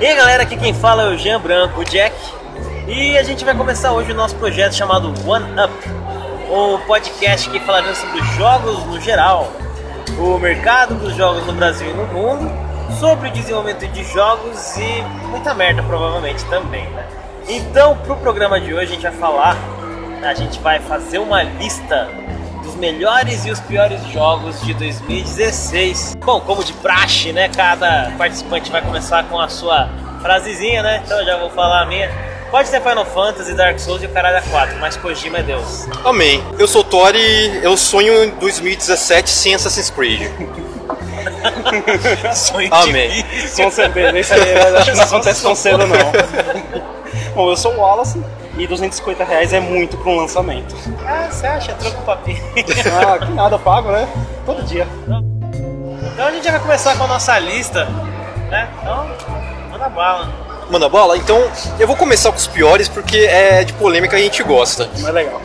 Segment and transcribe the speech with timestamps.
[0.00, 2.16] E aí galera, aqui quem fala é o Jean Branco, o Jack.
[2.88, 5.74] E a gente vai começar hoje o nosso projeto chamado One Up,
[6.48, 9.52] o podcast que falará sobre jogos no geral,
[10.18, 12.50] o mercado dos jogos no Brasil e no mundo,
[12.98, 17.06] sobre o desenvolvimento de jogos e muita merda provavelmente também, né?
[17.46, 19.54] Então, pro programa de hoje a gente vai falar,
[20.22, 22.08] a gente vai fazer uma lista
[22.70, 26.16] dos melhores e os piores jogos de 2016.
[26.24, 27.48] Bom, como de praxe, né?
[27.48, 29.88] Cada participante vai começar com a sua
[30.22, 31.02] frasezinha, né?
[31.04, 32.10] Então eu já vou falar a minha.
[32.50, 35.86] Pode ser Final Fantasy, Dark Souls e o caralho a 4, mas Kojima é Deus.
[36.04, 36.42] Amém.
[36.58, 40.22] Eu sou Tori, eu sonho em 2017 sem Assassin's Creed.
[42.34, 43.24] Sonho Amém.
[43.46, 45.96] Som CB, isso aí acho que não acontece tão cedo não.
[47.34, 48.20] Bom, eu sou o Wallace
[48.58, 50.74] e 250 reais é muito para um lançamento.
[51.06, 51.72] Ah, você acha?
[51.74, 52.40] Troca o papinho.
[52.92, 54.08] Ah, que nada, eu pago, né?
[54.44, 54.86] Todo dia.
[56.12, 57.84] Então a gente já vai começar com a nossa lista,
[58.50, 58.68] né?
[58.80, 59.10] Então,
[59.70, 60.28] manda bala.
[60.70, 61.16] Manda bola?
[61.16, 64.88] Então, eu vou começar com os piores porque é de polêmica e a gente gosta.
[65.00, 65.40] Mas legal.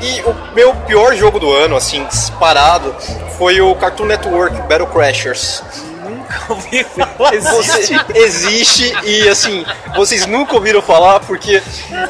[0.00, 2.94] E o meu pior jogo do ano, assim, disparado,
[3.38, 5.62] foi o Cartoon Network Battle Crashers.
[6.24, 11.62] Nunca ouvi falar Você existe e assim, vocês nunca ouviram falar porque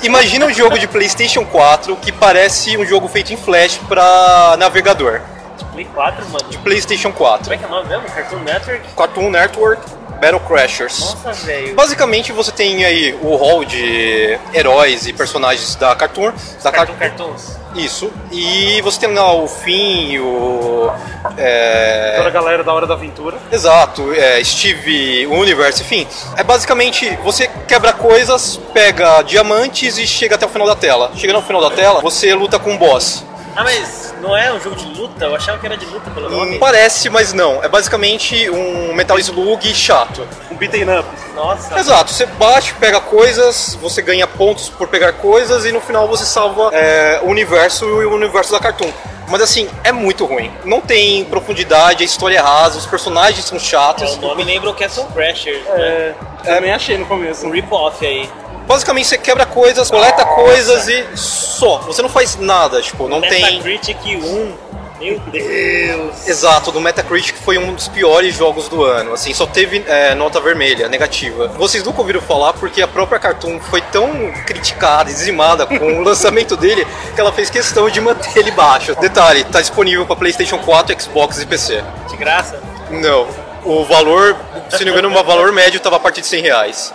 [0.02, 5.20] imagina um jogo de PlayStation 4 que parece um jogo feito em Flash para navegador.
[5.58, 6.48] de Play 4, mano.
[6.48, 7.52] De PlayStation Como 4.
[7.52, 8.04] é que é o nome mesmo?
[8.04, 8.88] Cartoon Network?
[8.96, 9.82] Cartoon Network
[10.20, 11.00] Battle Crashers.
[11.00, 11.74] Nossa, velho.
[11.74, 17.26] Basicamente você tem aí o hall de heróis e personagens da Cartoon, da Cartoon Cartoon
[17.28, 17.64] Cartoons.
[17.74, 18.10] Isso.
[18.30, 20.90] E você tem lá o Finn, o.
[21.36, 23.36] é, Toda a galera da Hora da Aventura.
[23.50, 26.06] Exato, é, Steve Universe, enfim.
[26.36, 31.10] É basicamente você quebra coisas, pega diamantes e chega até o final da tela.
[31.16, 33.24] Chega no final da tela, você luta com um boss.
[33.56, 35.24] Ah, mas não é um jogo de luta?
[35.24, 36.56] Eu achava que era de luta pelo nome.
[36.56, 37.62] Hum, Parece, mas não.
[37.62, 40.26] É basicamente um Metal Slug chato.
[40.50, 41.08] Um beaten up.
[41.34, 41.78] Nossa.
[41.78, 46.24] Exato, você bate, pega coisas, você ganha pontos por pegar coisas e no final você
[46.24, 48.90] salva é, o universo e o universo da Cartoon.
[49.28, 50.52] Mas assim, é muito ruim.
[50.64, 54.14] Não tem profundidade, a história é rasa, os personagens são chatos.
[54.16, 55.74] O nome lembra o Castle Crashers, né?
[55.76, 57.46] É, também achei no começo.
[57.46, 58.30] Um rip-off aí.
[58.66, 61.78] Basicamente você quebra coisas, coleta coisas e só.
[61.78, 63.42] Você não faz nada, tipo, não tem.
[63.42, 64.74] Metacritic 1.
[65.00, 66.26] Meu Deus.
[66.26, 69.12] Exato, do Metacritic foi um dos piores jogos do ano.
[69.12, 71.48] Assim, só teve é, nota vermelha, negativa.
[71.48, 76.00] Vocês nunca ouviram falar porque a própria Cartoon foi tão criticada e dizimada com o
[76.04, 78.94] lançamento dele que ela fez questão de manter ele baixo.
[78.94, 81.84] Detalhe, tá disponível para PlayStation 4, Xbox e PC.
[82.08, 82.62] De graça?
[82.90, 83.26] Não.
[83.64, 84.36] O valor,
[84.70, 86.94] se não me engano, o valor médio tava a partir de 100 reais.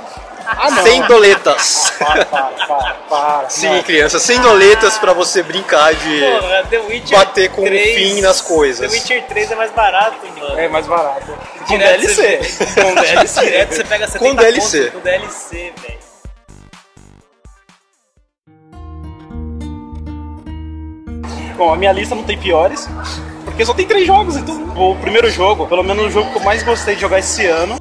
[0.58, 0.84] Ah, não.
[0.84, 1.94] 100 doletas.
[2.00, 3.50] Para, para, para, para.
[3.50, 3.84] Sim, Não.
[3.84, 6.20] criança, 100 doletas pra você brincar de.
[6.20, 6.64] Porra,
[7.12, 8.90] bater com o 3, fim nas coisas.
[8.92, 10.60] The Witcher 3 é mais barato, mano.
[10.60, 11.32] É mais barato.
[11.68, 12.38] Com Direto DLC.
[12.42, 13.42] você- Com DLC.
[13.46, 14.80] Direto você pega 70 Com DLC.
[14.86, 16.00] conto com DLC, velho.
[21.58, 22.88] Bom, a minha lista não tem piores,
[23.44, 24.56] porque só tem três jogos, então.
[24.78, 27.76] O primeiro jogo, pelo menos o jogo que eu mais gostei de jogar esse ano,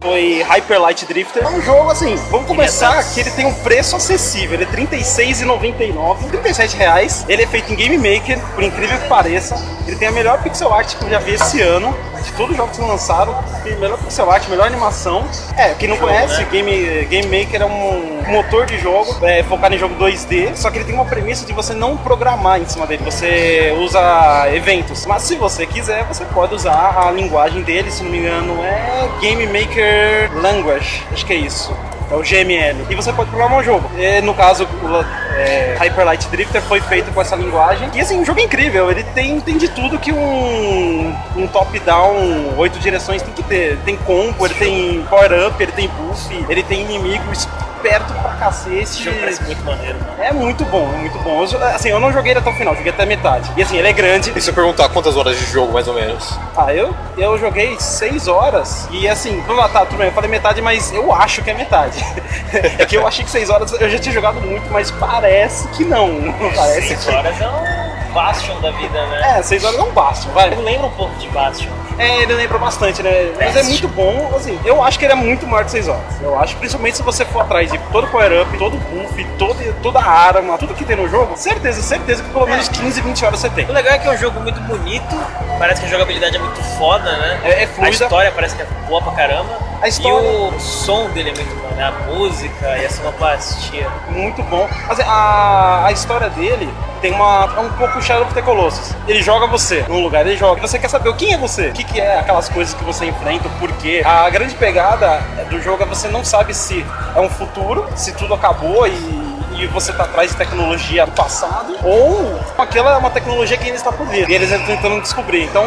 [0.00, 1.42] foi Hyper Light Drifter.
[1.42, 4.86] É um jogo assim, vamos começar que ele tem um preço acessível, ele é R$
[4.86, 7.24] 36,99, 37 reais.
[7.28, 9.56] Ele é feito em Game Maker, por incrível que pareça.
[9.86, 12.56] Ele tem a melhor pixel art que eu já vi esse ano, de todos os
[12.56, 13.34] jogos que lançaram.
[13.64, 15.24] Tem melhor pixel art, melhor animação.
[15.56, 16.48] É, quem não conhece, né?
[16.50, 20.78] Game, Game Maker é um motor de jogo é, focado em jogo 2D, só que
[20.78, 25.06] ele tem uma premissa de você não programar em cima dele, você usa eventos.
[25.06, 29.08] Mas se você quiser, você pode usar a linguagem dele, se não me engano, é
[29.20, 29.87] Game Maker
[30.34, 31.74] Language, acho que é isso.
[32.10, 32.86] É o GML.
[32.88, 33.90] E você pode programar um jogo.
[33.98, 35.04] E, no caso, o
[35.36, 37.90] é, Hyper Light Drifter foi feito com essa linguagem.
[37.94, 38.90] E assim, um jogo incrível.
[38.90, 43.76] Ele tem, tem de tudo que um, um top-down, oito direções tem que ter.
[43.84, 47.30] Tem combo, ele tem power-up, ele tem buff, ele tem inimigo
[47.78, 48.78] esperto pra cacete.
[48.78, 50.22] Esse jogo parece muito maneiro, mano.
[50.22, 51.44] É muito bom, é muito bom.
[51.44, 53.50] Eu, assim, eu não joguei ele até o final, joguei até a metade.
[53.56, 54.32] E assim, ele é grande.
[54.36, 56.38] E se eu perguntar quantas horas de jogo, mais ou menos?
[56.56, 60.60] Ah, eu, eu joguei 6 horas e assim, vamos tá, tudo bem, eu falei metade,
[60.60, 62.04] mas eu acho que é metade.
[62.78, 65.84] é que eu achei que 6 horas eu já tinha jogado muito, mas parece que
[65.84, 66.08] não.
[66.56, 67.14] Parece 6 que.
[67.14, 69.38] horas é um Bastion da vida, né?
[69.38, 70.48] É, 6 horas não basta, vai.
[70.48, 71.70] Ele lembra um pouco de Bastion.
[71.98, 73.32] É, ele lembra bastante, né?
[73.36, 76.02] Mas é muito bom, assim, eu acho que ele é muito maior que 6 horas.
[76.22, 80.56] Eu acho, principalmente se você for atrás de todo power-up, todo buff, todo, toda arma,
[80.58, 83.66] tudo que tem no jogo, certeza, certeza que pelo menos 15, 20 horas você tem.
[83.68, 85.16] O legal é que é um jogo muito bonito,
[85.58, 87.40] parece que a jogabilidade é muito foda, né?
[87.44, 87.90] É- é A fluida.
[87.90, 89.58] história parece que é boa pra caramba.
[89.82, 91.84] A história- E o som dele é muito bom, né?
[91.84, 93.88] A música e a sonoplastia.
[94.08, 94.68] muito bom.
[94.88, 96.68] Assim, a, a história dele
[96.98, 97.48] tem uma.
[97.56, 98.94] É um pouco Shadow of the Colossus.
[99.06, 100.60] Ele joga você num lugar, ele joga.
[100.60, 101.68] Você quer saber quem é você?
[101.68, 104.02] O que, que é aquelas coisas que você enfrenta, o porquê.
[104.04, 106.84] A grande pegada do jogo é você não sabe se
[107.14, 109.28] é um futuro, se tudo acabou e
[109.58, 113.76] e você tá atrás de tecnologia do passado, ou aquela é uma tecnologia que ainda
[113.76, 114.28] está por vir.
[114.28, 115.44] E eles estão tentando descobrir.
[115.44, 115.64] Então,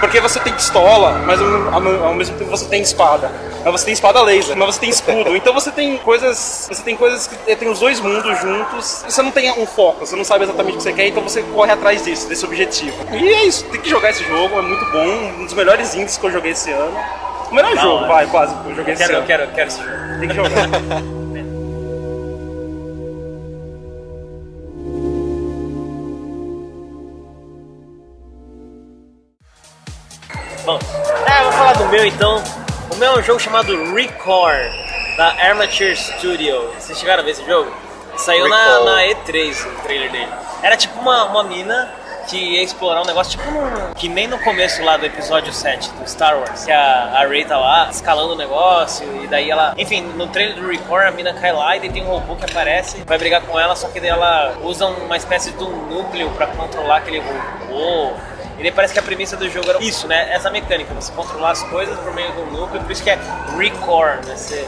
[0.00, 3.30] porque você tem pistola, mas ao mesmo tempo você tem espada.
[3.64, 5.34] Mas você tem espada laser, mas você tem escudo.
[5.34, 6.68] Então você tem coisas.
[6.70, 9.04] Você tem coisas que tem os dois mundos juntos.
[9.08, 11.42] Você não tem um foco, você não sabe exatamente o que você quer, então você
[11.42, 12.94] corre atrás disso, desse objetivo.
[13.10, 15.06] E é isso, tem que jogar esse jogo, é muito bom,
[15.40, 16.94] um dos melhores indies que eu joguei esse ano.
[17.50, 18.08] O melhor Não, jogo, é.
[18.08, 19.26] vai, quase, que eu joguei Quero, esse ano.
[19.26, 20.18] quero, quero esse jogo.
[20.20, 20.50] Tem que jogar.
[30.64, 30.78] Bom,
[31.26, 32.63] é, vou falar do meu então.
[32.94, 34.70] O meu é um jogo chamado Record,
[35.16, 36.70] da Armature Studio.
[36.78, 37.72] Vocês chegaram a ver esse jogo?
[38.16, 40.28] Saiu na, na E3 o trailer dele.
[40.62, 41.92] Era tipo uma, uma mina
[42.28, 45.90] que ia explorar um negócio tipo num- que nem no começo lá do episódio 7
[45.90, 46.64] do Star Wars.
[46.64, 49.74] Que a, a Rey tá lá escalando o negócio e daí ela.
[49.76, 52.44] Enfim, no trailer do Record a mina cai lá e daí tem um robô que
[52.44, 56.30] aparece, vai brigar com ela, só que daí ela usa uma espécie de um núcleo
[56.30, 58.12] pra controlar aquele robô.
[58.58, 60.32] E daí parece que a premissa do jogo era isso, né?
[60.32, 63.18] Essa mecânica, você controlar as coisas por meio do núcleo, por isso que é
[63.56, 64.36] recore, né?
[64.36, 64.66] Você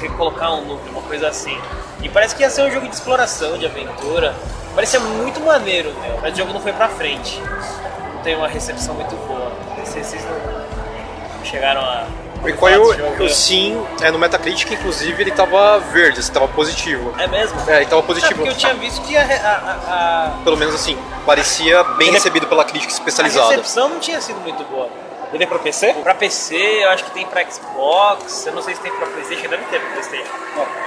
[0.00, 1.58] recolocar um núcleo, uma coisa assim.
[2.02, 4.34] E parece que ia ser um jogo de exploração, de aventura.
[4.74, 6.18] Parecia muito maneiro, meu.
[6.20, 7.40] Mas o jogo não foi pra frente.
[8.14, 9.52] Não tem uma recepção muito boa.
[9.76, 12.06] Não sei se vocês não chegaram a.
[12.42, 13.16] Recoil, desse jogo.
[13.22, 17.14] eu, sim, é, no Metacritic, inclusive, ele tava verde, assim, tava positivo.
[17.18, 17.58] É mesmo?
[17.68, 18.34] É, ele tava É, positivo.
[18.34, 19.94] porque eu tinha visto que a, a- a-
[20.36, 23.50] a- Pelo menos assim, parecia bem Ele- recebido pela crítica a especializada.
[23.50, 24.88] recepção não tinha sido muito boa.
[25.32, 25.92] Ele é pra PC?
[26.02, 29.48] Pra PC, eu acho que tem pra Xbox, eu não sei se tem pra Playstation,
[29.48, 30.30] deve ter pra Playstation.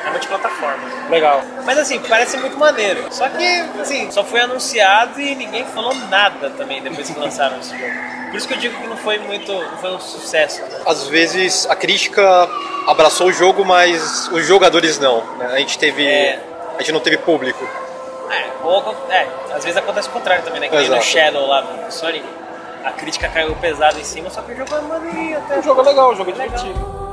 [0.06, 1.10] É multiplataforma.
[1.10, 1.42] Legal.
[1.66, 3.06] Mas assim, parece muito maneiro.
[3.12, 3.46] Só que,
[3.82, 7.94] assim, só foi anunciado e ninguém falou nada também depois que lançaram esse jogo.
[8.30, 9.52] Por isso que eu digo que não foi muito.
[9.52, 10.62] não foi um sucesso.
[10.62, 10.82] Né?
[10.86, 12.48] Às vezes a crítica
[12.88, 15.24] abraçou o jogo, mas os jogadores não.
[15.38, 15.48] né?
[15.54, 16.06] A gente teve.
[16.08, 16.40] É.
[16.76, 17.68] A gente não teve público.
[18.32, 20.70] É, ou, é, às vezes acontece o contrário também, né?
[20.70, 21.06] Que nem no Exato.
[21.08, 22.24] Shadow lá no Sonic.
[22.84, 25.60] A crítica caiu pesado em cima, só que o jogo é maneirinho até.
[25.60, 26.58] O jogo é legal, o jogo é Legal.
[26.58, 26.80] divertido.
[26.86, 27.09] Vamos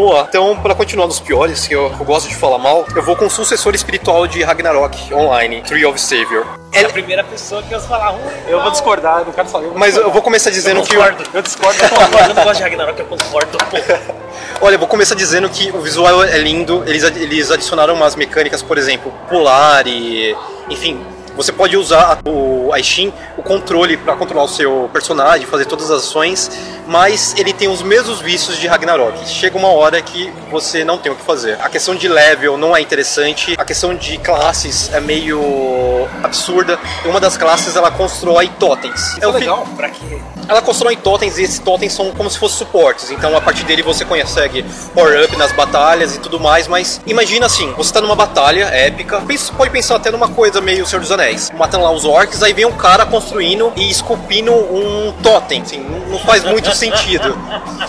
[0.00, 3.16] lá, então, para continuar nos piores, que eu, eu gosto de falar mal, eu vou
[3.16, 6.46] com o sucessor espiritual de Ragnarok Online, Tree of Savior.
[6.72, 8.22] É a primeira pessoa que eu falar ruim.
[8.48, 9.70] Eu vou discordar, eu não quero saber.
[9.74, 10.96] Mas eu vou começar dizendo Eu que.
[10.96, 11.24] concordo.
[11.34, 11.78] Eu discordo.
[11.82, 13.58] Eu eu não gosto de Ragnarok, eu concordo.
[13.58, 13.76] Pô.
[14.64, 18.62] Olha, eu vou começar dizendo que o visual é lindo, eles, eles adicionaram umas mecânicas,
[18.62, 20.34] por exemplo, pular e.
[20.70, 21.04] Enfim,
[21.36, 25.90] você pode usar o, a Steam, o controle para controlar o seu personagem, fazer todas
[25.90, 26.50] as ações,
[26.86, 29.28] mas ele tem os mesmos vícios de Ragnarok.
[29.28, 31.58] Chega uma hora que você não tem o que fazer.
[31.60, 36.78] A questão de level não é interessante, a questão de classes é meio absurda.
[37.04, 39.18] Uma das classes ela constrói totens.
[39.20, 39.66] é legal.
[39.76, 40.20] Pra quê?
[40.52, 43.10] Ela constrói totens e esses totens são como se fossem suportes.
[43.10, 44.62] Então a partir dele você consegue
[44.94, 46.68] power up nas batalhas e tudo mais.
[46.68, 49.22] Mas imagina assim: você tá numa batalha épica.
[49.56, 51.50] Pode pensar até numa coisa meio Senhor dos Anéis.
[51.56, 55.62] Matando lá os orcs, aí vem um cara construindo e esculpindo um totem.
[55.62, 55.78] Assim,
[56.10, 57.34] não faz muito sentido.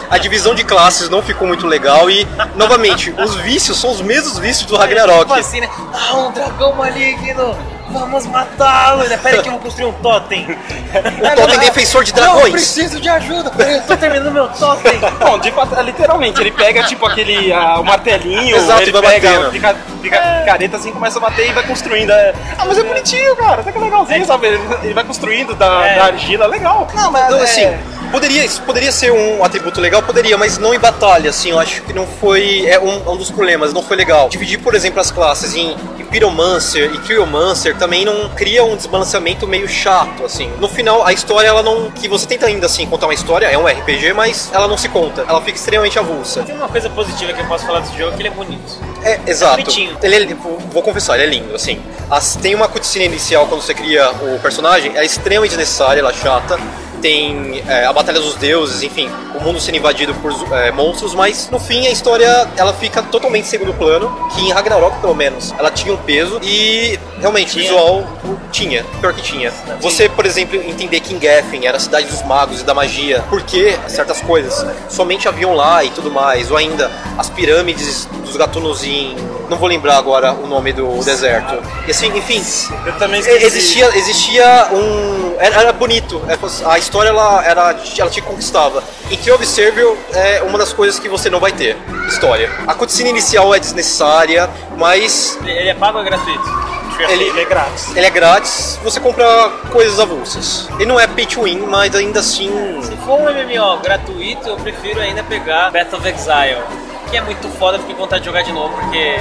[0.10, 2.10] A divisão de classes não ficou muito legal.
[2.10, 2.26] E,
[2.56, 5.26] novamente, os vícios são os mesmos vícios do Ragnarok.
[5.26, 5.70] Tipo assim, né?
[5.94, 7.73] Ah, um dragão maligno!
[7.94, 9.04] Vamos matá-lo!
[9.08, 9.18] Né?
[9.18, 10.46] Pera aí que eu vou construir um totem.
[10.46, 12.52] O totem defensor de Não, eu dragões.
[12.52, 13.52] preciso de ajuda!
[13.52, 15.00] Peraí, eu tô terminando meu totem!
[15.20, 19.02] Bom, de fato, é literalmente, ele pega tipo aquele ah, o martelinho, Exato, ele vai
[19.04, 19.52] pega, batendo.
[19.52, 22.12] fica, fica careta assim, começa a bater e vai construindo.
[22.12, 22.34] é.
[22.58, 24.48] Ah, mas é bonitinho, cara, até que legalzinho, sabe?
[24.48, 25.96] Ele, vai construindo da, É.
[25.96, 26.88] da argila, legal.
[26.94, 27.78] Não, mas Então, é- assim,
[28.12, 31.82] poderia, isso poderia ser um atributo legal, poderia, mas não em batalha, assim, eu acho
[31.84, 34.30] que não foi, é um, um dos problemas, não foi legal.
[34.30, 39.48] Dividir, por exemplo, as classes em, em Pyromancer e Cryomancer também não cria um desbalanceamento
[39.48, 40.52] meio chato, assim.
[40.60, 43.58] No final, a história, ela não, que você tenta ainda, assim, contar uma história, é
[43.58, 46.44] um RPG, mas ela não se conta, ela fica extremamente avulsa.
[46.44, 48.80] Tem uma coisa positiva que eu posso falar desse jogo, que ele é bonito.
[49.04, 49.54] É, exato.
[49.54, 49.98] bonitinho.
[50.02, 51.82] Ele é, vou- vou confessar, ele é lindo, assim.
[52.10, 56.14] As- tem uma cutscene inicial quando você cria o personagem, é extremamente desnecessária, ela é
[56.14, 56.58] chata.
[57.04, 61.50] Tem é, a Batalha dos Deuses, enfim, o mundo sendo invadido por é, monstros, mas
[61.50, 65.70] no fim a história ela fica totalmente segundo plano, que em Ragnarok pelo menos ela
[65.70, 67.64] tinha um peso e realmente o Tinha.
[67.64, 68.08] visual
[68.54, 69.52] tinha, pior que tinha.
[69.82, 73.78] Você, por exemplo, entender que Ingeffen era a cidade dos magos e da magia, porque
[73.90, 78.84] certas coisas somente haviam lá e tudo mais, ou ainda as pirâmides dos os gatunos
[78.84, 79.16] em.
[79.50, 81.62] Não vou lembrar agora o nome do deserto.
[81.88, 82.44] E assim, enfim.
[82.86, 83.46] Eu também esqueci.
[83.46, 85.13] Existia, existia um.
[85.40, 86.22] Era, era bonito.
[86.28, 86.38] É,
[86.70, 88.84] A história ela, era, ela te conquistava.
[89.12, 91.78] Em Tree of Servil é uma das coisas que você não vai ter.
[92.08, 92.50] História.
[92.68, 96.74] A cutscene inicial é desnecessária, mas Ele é pago ou é gratuito?
[97.10, 97.96] Ele- Ele é grátis.
[97.98, 99.26] ele é grátis, você compra
[99.72, 100.70] coisas avulsas.
[100.76, 102.52] Ele não é pay to win, mas ainda assim.
[102.84, 106.62] Se for um MMO gratuito, eu prefiro ainda pegar Path of Exile,
[107.10, 109.16] que é muito foda, eu fiquei com vontade de jogar de novo, porque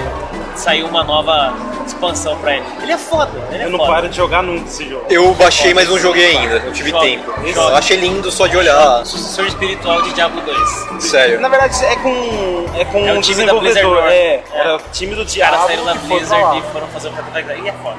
[0.60, 1.52] saiu uma nova
[1.86, 2.64] expansão pra ele.
[2.82, 3.92] Ele é foda, ele é Eu não foda.
[3.92, 5.04] paro de jogar nunca esse jogo.
[5.10, 6.56] Eu baixei, mas não joguei ainda.
[6.64, 7.32] Eu tive Joga, tempo.
[7.52, 7.70] joga.
[7.72, 9.04] Eu achei lindo só de olhar.
[9.06, 11.02] Sucessor espiritual de Diablo 2.
[11.04, 11.40] Sério.
[11.40, 13.94] Na verdade, é com, é com É o um time da Blizzard desenvolvedor.
[14.02, 14.12] North.
[14.12, 14.44] É, É.
[14.52, 16.56] era o time do Os caras saíram da que foi pra Blizzard lá.
[16.56, 17.62] e foram fazer o of Exile.
[17.64, 17.96] E é foda.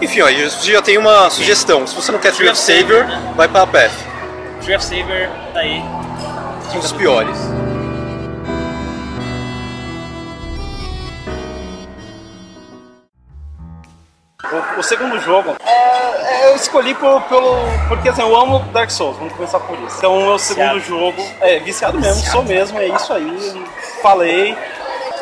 [0.00, 1.86] Enfim, ó, eu já tenho uma sugestão.
[1.86, 3.32] Se você não quer Tree of Savior, né?
[3.36, 3.92] vai pra Path.
[4.62, 5.82] Tree of Saber tá aí.
[6.74, 7.36] Um dos piores.
[14.52, 17.56] O, o segundo jogo, é, é, eu escolhi por- pelo.
[17.88, 19.96] Porque assim, eu amo Dark Souls, vamos começar por isso.
[19.98, 20.80] Então, o meu segundo Viciado.
[20.80, 21.26] jogo.
[21.40, 23.64] É, viciado mesmo, sou mesmo, é isso aí.
[24.02, 24.56] Falei.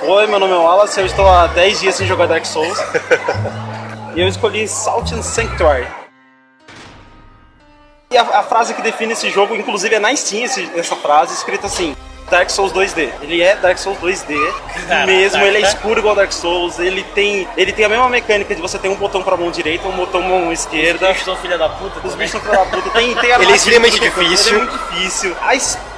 [0.03, 2.79] Oi, meu nome é Wallace, eu estou há 10 dias sem jogar Dark Souls.
[4.17, 5.87] e eu escolhi Salt and Sanctuary.
[8.11, 11.35] E a, a frase que define esse jogo, inclusive é na Steam esse- essa frase,
[11.35, 11.95] escrita assim.
[12.31, 13.11] Dark Souls 2D.
[13.23, 14.35] Ele é Dark Souls 2D
[14.89, 15.07] Caraca.
[15.07, 18.61] mesmo, ele é escuro igual Dark Souls, ele tem, ele tem a mesma mecânica de
[18.63, 21.09] você ter um botão pra mão direita, um botão mão esquerda.
[21.09, 21.99] Bichos são filha da puta.
[21.99, 22.19] Os também.
[22.19, 22.91] bichos são filha da puta.
[22.91, 24.55] Tem, tem Ele é extremamente difícil.
[24.55, 25.37] Ele é muito difícil.
[25.41, 25.55] A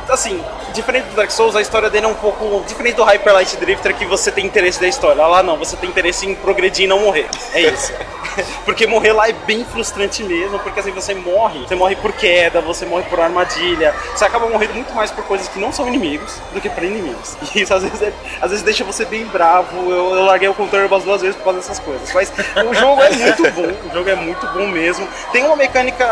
[0.09, 0.43] assim,
[0.73, 3.95] diferente do Dark Souls, a história dele é um pouco diferente do Hyper Light Drifter
[3.97, 5.25] que você tem interesse da história.
[5.27, 7.29] Lá não, você tem interesse em progredir e não morrer.
[7.53, 7.93] É isso.
[8.65, 12.61] porque morrer lá é bem frustrante mesmo, porque assim você morre, você morre por queda,
[12.61, 16.39] você morre por armadilha, você acaba morrendo muito mais por coisas que não são inimigos
[16.53, 17.37] do que por inimigos.
[17.55, 19.91] E isso às vezes, é- às vezes deixa você bem bravo.
[19.91, 22.11] Eu, eu larguei o controle umas duas vezes por causa dessas coisas.
[22.15, 22.33] Mas
[22.67, 25.07] o jogo é muito bom, o jogo é muito bom mesmo.
[25.33, 26.07] Tem uma mecânica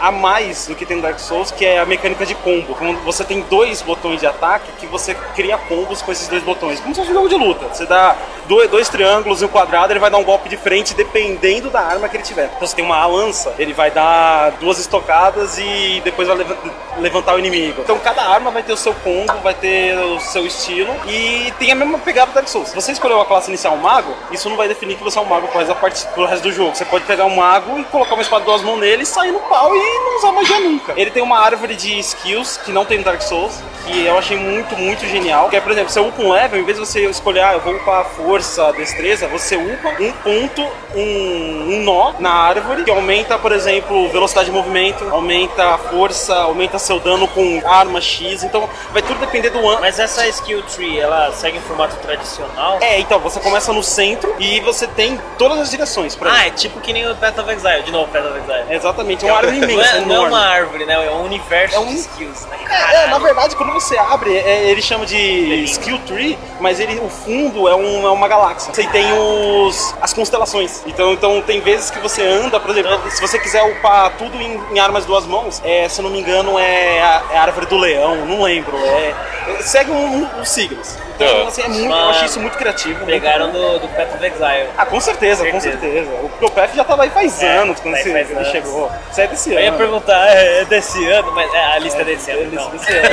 [0.00, 2.74] a mais do que tem no Dark Souls, que é a mecânica de combo.
[2.74, 6.80] Quando você tem dois botões de ataque que você cria combos com esses dois botões.
[6.80, 7.66] Como se fosse um jogo de luta.
[7.72, 8.16] Você dá
[8.46, 11.80] dois, dois triângulos e um quadrado, ele vai dar um golpe de frente dependendo da
[11.80, 12.50] arma que ele tiver.
[12.56, 16.56] Então você tem uma lança, ele vai dar duas estocadas e depois vai leva-
[16.98, 17.80] levantar o inimigo.
[17.82, 21.72] Então cada arma vai ter o seu combo, vai ter o seu estilo e tem
[21.72, 22.68] a mesma pegada do Dark Souls.
[22.68, 25.26] Se você escolheu a classe inicial mago, isso não vai definir que você é um
[25.26, 26.74] mago pro resto, resto do jogo.
[26.74, 29.74] Você pode pegar um mago e colocar uma espada duas mãos nele sair no pau
[29.74, 30.92] e não usar magia nunca.
[30.96, 33.52] Ele tem uma árvore de skills que não tem no Dark Souls,
[33.86, 35.48] que eu achei muito, muito genial.
[35.50, 37.60] Que é, por exemplo, você upa um level, em vez de você escolher, ah, eu
[37.60, 40.62] vou upar a força, destreza, você upa um ponto,
[40.94, 46.34] um, um nó na árvore, que aumenta, por exemplo, velocidade de movimento, aumenta a força,
[46.34, 48.42] aumenta seu dano com arma X.
[48.42, 49.80] Então vai tudo depender do ano.
[49.80, 52.78] Mas essa skill tree, ela segue em formato tradicional?
[52.80, 56.50] É, então, você começa no centro e você tem todas as direções pra Ah, é
[56.50, 57.82] tipo que nem o Path of Exile.
[57.82, 58.64] De novo, Path of Exile.
[58.70, 60.94] É exatamente, é uma árvore Não imensa, é, não é uma árvore, né?
[61.06, 62.56] É um universo É um- de skills, né?
[62.70, 65.16] É, é, na verdade, quando você abre, é, ele chama de
[65.64, 68.72] skill tree, mas ele, o fundo é, um- é uma galáxia.
[68.72, 70.82] Você tem os, as constelações.
[70.86, 74.60] Então, então tem vezes que você anda, por exemplo, se você quiser upar tudo em,
[74.72, 77.66] em armas duas mãos, é, se eu não me engano, é a, é a árvore
[77.66, 78.76] do leão, não lembro.
[78.76, 79.14] É,
[79.60, 80.96] segue um, um- os signos.
[81.16, 81.48] Então, Ah.
[81.48, 82.94] assim, é muito, eu Mas achei isso muito criativo.
[82.96, 83.52] muito Pegaram bom.
[83.52, 84.68] do, do Path of Exile.
[84.76, 85.80] Ah, com certeza, com Certeza.
[85.80, 86.10] certeza.
[86.24, 88.50] O Propef já tava aí faz É, anos quando aí esse- faz ele anos.
[88.50, 88.90] chegou.
[89.12, 89.78] Isso é desse Eu ia ano.
[89.78, 92.68] perguntar, é é desse ano, mas é, a lista é desse ano, Ele- então.
[92.84, 93.08] Desse ano.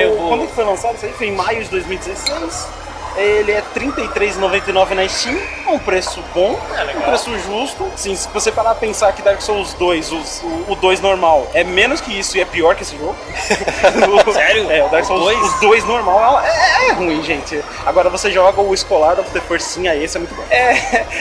[0.00, 1.12] É, o- quando que foi lançado isso aí?
[1.12, 2.66] Foi em maio de 2016.
[3.16, 6.96] Ele é R$ 33,99 na Steam, é um preço bom, legal.
[6.96, 7.90] um preço justo.
[7.96, 11.46] Sim, se você parar a pensar que Dark Souls 2, os- o, o 2 normal,
[11.54, 13.14] é menos que isso e é pior que esse jogo.
[14.26, 14.70] O- Sério?
[14.70, 15.38] É, o Dark Souls dois?
[15.40, 16.48] os dois normal é,
[16.86, 17.62] é- é ruim, gente.
[17.84, 20.42] Agora você joga o escolar da forcinha, esse é muito bom.
[20.50, 20.72] É,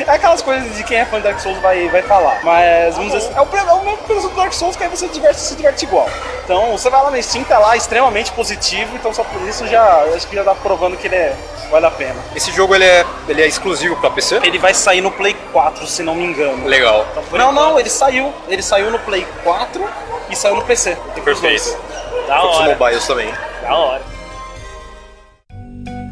[0.03, 2.39] é aquelas coisas de quem é fã de Dark Souls vai, vai falar.
[2.43, 4.89] Mas vamos dizer assim, é o, é o mesmo preço do Dark Souls que aí
[4.89, 6.07] você diverte, se diverte igual.
[6.43, 10.03] Então você vai lá na Steam, tá lá extremamente positivo, então só por isso já
[10.15, 11.35] acho que já dá provando que ele é,
[11.81, 12.15] vale a pena.
[12.35, 14.39] Esse jogo ele é, ele é exclusivo pra PC?
[14.43, 16.67] Ele vai sair no Play 4, se não me engano.
[16.67, 17.05] Legal.
[17.11, 18.33] Então, Não, enquanto, não, ele saiu.
[18.47, 19.89] Ele saiu no Play 4
[20.29, 20.97] e saiu no PC.
[21.23, 21.77] Perfeito.
[22.27, 23.33] Da hora, mobiles também.
[23.61, 24.01] da hora.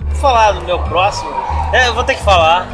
[0.07, 1.31] Vou falar do meu próximo.
[1.71, 2.67] É, eu vou ter que falar.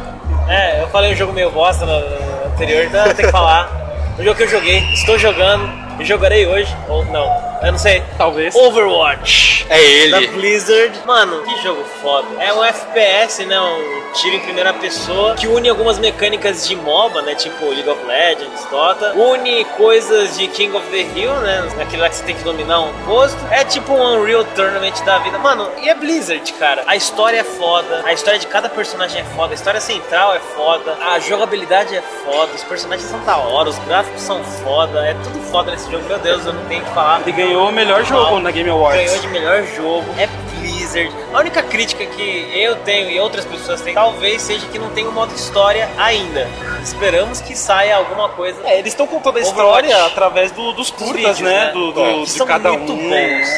[0.48, 3.70] É, eu falei um jogo meio bosta no no anterior, então eu tenho que falar.
[4.18, 7.46] O jogo que eu joguei, estou jogando e jogarei hoje, ou não.
[7.62, 8.02] Eu não sei.
[8.18, 8.54] Talvez.
[8.54, 9.66] Overwatch.
[9.68, 10.26] É Da ele.
[10.28, 11.00] Blizzard.
[11.06, 12.26] Mano, que jogo foda.
[12.38, 13.58] É um FPS, né?
[13.58, 17.34] Um tiro em primeira pessoa que une algumas mecânicas de MOBA, né?
[17.34, 19.12] Tipo League of Legends, Dota.
[19.14, 21.68] Une coisas de King of the Hill, né?
[21.80, 23.38] Aquele lá que você tem que dominar um posto.
[23.50, 25.38] É tipo um Unreal Tournament da vida.
[25.38, 26.84] Mano, e é Blizzard, cara.
[26.86, 28.02] A história é foda.
[28.04, 29.52] A história de cada personagem é foda.
[29.52, 30.96] A história central é foda.
[31.00, 32.52] A jogabilidade é foda.
[32.54, 33.68] Os personagens são da hora.
[33.68, 35.04] Os gráficos são foda.
[35.06, 36.04] É tudo foda nesse jogo.
[36.08, 37.20] Meu Deus, eu não tenho o que falar.
[37.22, 39.04] Ele ganhou o melhor jogo na Game Awards.
[39.04, 40.04] Ganhou de melhor jogo.
[40.18, 40.26] É
[40.58, 41.12] Blizzard.
[41.32, 45.06] A única crítica que eu tenho e outras pessoas têm, talvez seja que não tem
[45.06, 46.48] o modo história ainda.
[46.82, 48.58] Esperamos que saia alguma coisa.
[48.64, 49.86] É, eles estão contando a Overwatch.
[49.88, 51.70] história através do- dos curtas, vídeos, né?
[51.72, 53.08] Do, do- Que de cada muito um.
[53.08, 53.48] bons.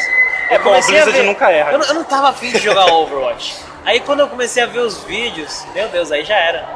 [0.51, 1.73] É Eu bom, a Blizzard nunca erra.
[1.73, 3.57] Eu, eu não tava afim de jogar Overwatch.
[3.85, 6.67] Aí quando eu comecei a ver os vídeos, meu Deus, aí já era.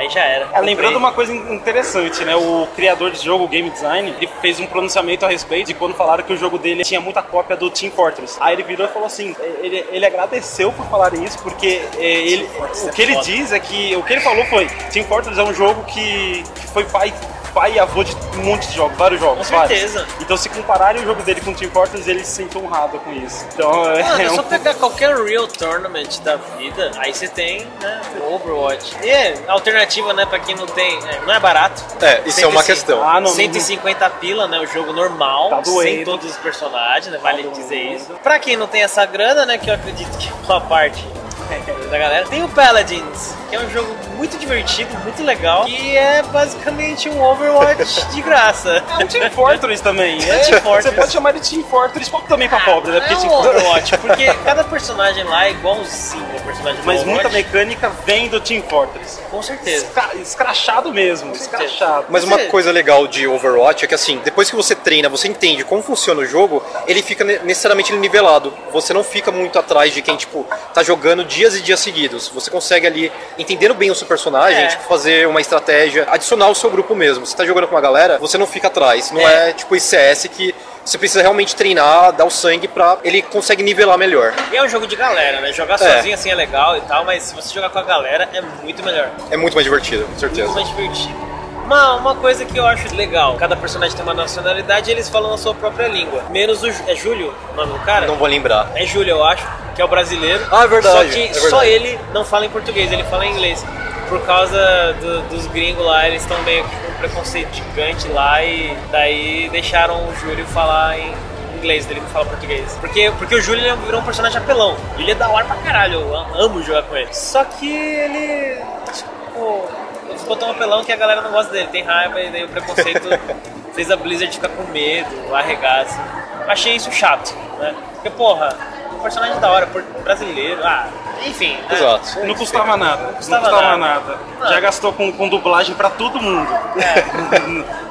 [0.00, 0.48] Aí já era.
[0.54, 2.34] É, lembrando uma coisa interessante, né?
[2.34, 5.94] O criador de jogo, o Game Design, ele fez um pronunciamento a respeito de quando
[5.94, 8.38] falaram que o jogo dele tinha muita cópia do Team Fortress.
[8.40, 12.44] Aí ele virou e falou assim: ele, ele agradeceu por falarem isso, porque é, ele,
[12.44, 13.26] o é que ele foda.
[13.26, 16.66] diz é que o que ele falou foi: Team Fortress é um jogo que, que
[16.68, 17.12] foi pai.
[17.52, 19.48] Pai e avô de um monte de jogos, vários jogos.
[19.48, 19.76] Com vários.
[19.76, 20.06] certeza.
[20.20, 23.12] Então, se compararem o jogo dele com o Team Fortress, ele se sente honrado com
[23.12, 23.44] isso.
[23.52, 27.26] Então, é, Mano, é é só um pegar qualquer Real Tournament da vida, aí você
[27.26, 28.94] tem, né, o Overwatch.
[29.02, 31.82] E é, alternativa, né, pra quem não tem, é, não é barato.
[32.00, 33.08] É, isso é uma 150 questão.
[33.08, 36.04] Ah, não, 150 pila, né, o jogo normal, Tá sem doendo.
[36.04, 37.56] todos os personagens, né, vale doendo.
[37.58, 38.12] dizer isso.
[38.22, 41.04] Pra quem não tem essa grana, né, que eu acredito que é uma parte
[41.90, 47.08] da galera, tem o Paladins, é um jogo muito divertido, muito legal, que é basicamente
[47.08, 48.82] um Overwatch de graça.
[48.98, 50.18] É um Team Fortress também.
[50.22, 50.88] É Team Fortress.
[50.90, 53.00] Você pode chamar de Team Fortress pouco também pra pobre, né?
[53.00, 53.38] Porque é Team um.
[53.38, 57.34] Overwatch, porque cada personagem lá é igualzinho ao personagem do Mas muita Overwatch.
[57.52, 59.18] mecânica vem do Team Fortress.
[59.30, 59.86] Com certeza.
[59.86, 62.06] Escra- escrachado mesmo, escrachado.
[62.08, 65.64] Mas uma coisa legal de Overwatch é que assim, depois que você treina, você entende
[65.64, 68.52] como funciona o jogo, ele fica ne- necessariamente nivelado.
[68.72, 72.28] Você não fica muito atrás de quem, tipo, tá jogando dias e dias seguidos.
[72.28, 74.66] Você consegue ali, entendendo bem o seu personagem, É.
[74.68, 77.24] tipo, fazer uma estratégia, adicionar o seu grupo mesmo.
[77.26, 79.10] Você tá jogando com uma galera, você não fica atrás.
[79.10, 79.50] Não É.
[79.50, 80.54] é, tipo esse CS que
[80.84, 84.32] você precisa realmente treinar, dar o sangue pra ele consegue nivelar melhor.
[84.52, 85.52] E é um jogo de galera, né?
[85.52, 85.78] Jogar É.
[85.78, 88.82] sozinho assim é legal e tal, mas se você jogar com a galera é muito
[88.82, 89.10] melhor.
[89.30, 90.52] É muito mais divertido, com Muito certeza.
[90.52, 91.29] mais divertido.
[91.70, 95.32] Uma, uma coisa que eu acho legal, cada personagem tem uma nacionalidade e eles falam
[95.32, 96.24] a sua própria língua.
[96.28, 98.08] Menos o é Júlio o nome do cara?
[98.08, 98.72] Não vou lembrar.
[98.74, 99.46] É Júlio, eu acho,
[99.76, 100.44] que é o brasileiro.
[100.50, 101.68] Ah, é verdade, Só que é só verdade.
[101.68, 103.64] ele não fala em português, ele fala em inglês.
[104.08, 104.58] Por causa
[105.00, 109.48] do- dos gringos lá, eles estão meio que com um preconceito gigante lá e daí
[109.50, 111.14] deixaram o Júlio falar em
[111.56, 112.76] inglês, ele não fala português.
[112.80, 114.76] Porque, porque o Júlio virou um personagem apelão.
[114.98, 117.14] Ele é da hora pra caralho, eu am- amo jogar com ele.
[117.14, 118.58] Só que ele,
[118.92, 119.68] tipo,
[120.10, 122.48] ele ficou tão apelão que a galera não gosta dele, tem raiva e daí o
[122.48, 123.08] preconceito
[123.74, 126.00] fez a Blizzard ficar com medo, arregar assim.
[126.48, 127.74] Achei isso chato, né?
[127.94, 128.56] Porque, porra,
[128.92, 129.68] um personagem da hora,
[130.02, 130.88] brasileiro, ah,
[131.24, 131.56] enfim.
[131.68, 131.76] né?
[131.76, 132.20] Exato.
[132.26, 133.02] Não custava nada.
[133.04, 134.00] Não custava custava, nada.
[134.00, 134.18] nada.
[134.40, 134.48] Não.
[134.48, 136.48] Já gastou com, com dublagem pra todo mundo.
[136.76, 137.38] É.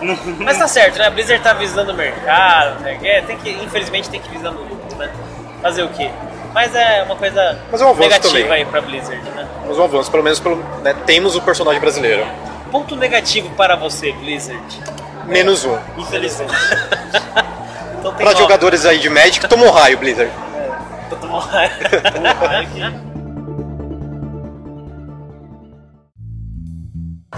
[0.04, 1.08] Não- Mas tá certo, né?
[1.08, 3.22] A Blizzard tá visando o mercado, né?
[3.26, 5.12] Tem que, infelizmente tem que visar no lucro, né?
[5.62, 6.10] Fazer o quê?
[6.60, 8.52] Mas é uma coisa Mas é um negativa também.
[8.52, 9.48] aí pra Blizzard, né?
[9.66, 12.28] Mas um avanço, pelo menos pelo, né, temos o personagem brasileiro.
[12.70, 14.62] Ponto negativo para você, Blizzard.
[15.26, 15.78] Menos um.
[15.98, 16.52] Infelizmente.
[17.98, 20.30] então Pra ó, jogadores aí de Magic, tomou raio, Blizzard.
[21.10, 21.48] todo mundo-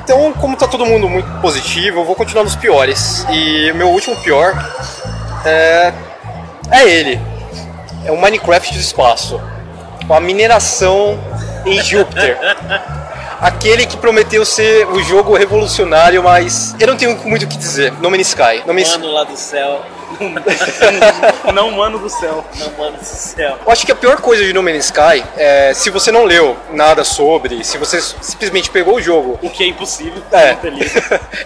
[0.04, 3.24] Então, como tá todo mundo muito positivo, eu vou continuar nos piores.
[3.30, 4.52] E o meu último pior
[5.46, 5.94] é,
[6.72, 7.31] é ele.
[8.06, 9.40] É o Minecraft do espaço.
[10.08, 11.20] Com a mineração
[11.66, 12.38] em Júpiter.
[13.42, 17.92] Aquele que prometeu ser o jogo revolucionário, mas eu não tenho muito o que dizer.
[17.94, 18.62] No Man's Sky.
[18.68, 18.92] No Man's...
[18.92, 19.84] Mano lá do céu.
[21.54, 22.46] Não, mano do céu.
[22.60, 23.58] Não, mano do céu.
[23.66, 26.56] Eu acho que a pior coisa de No Man's Sky é se você não leu
[26.72, 30.22] nada sobre, se você simplesmente pegou o jogo O que é impossível.
[30.32, 30.58] É.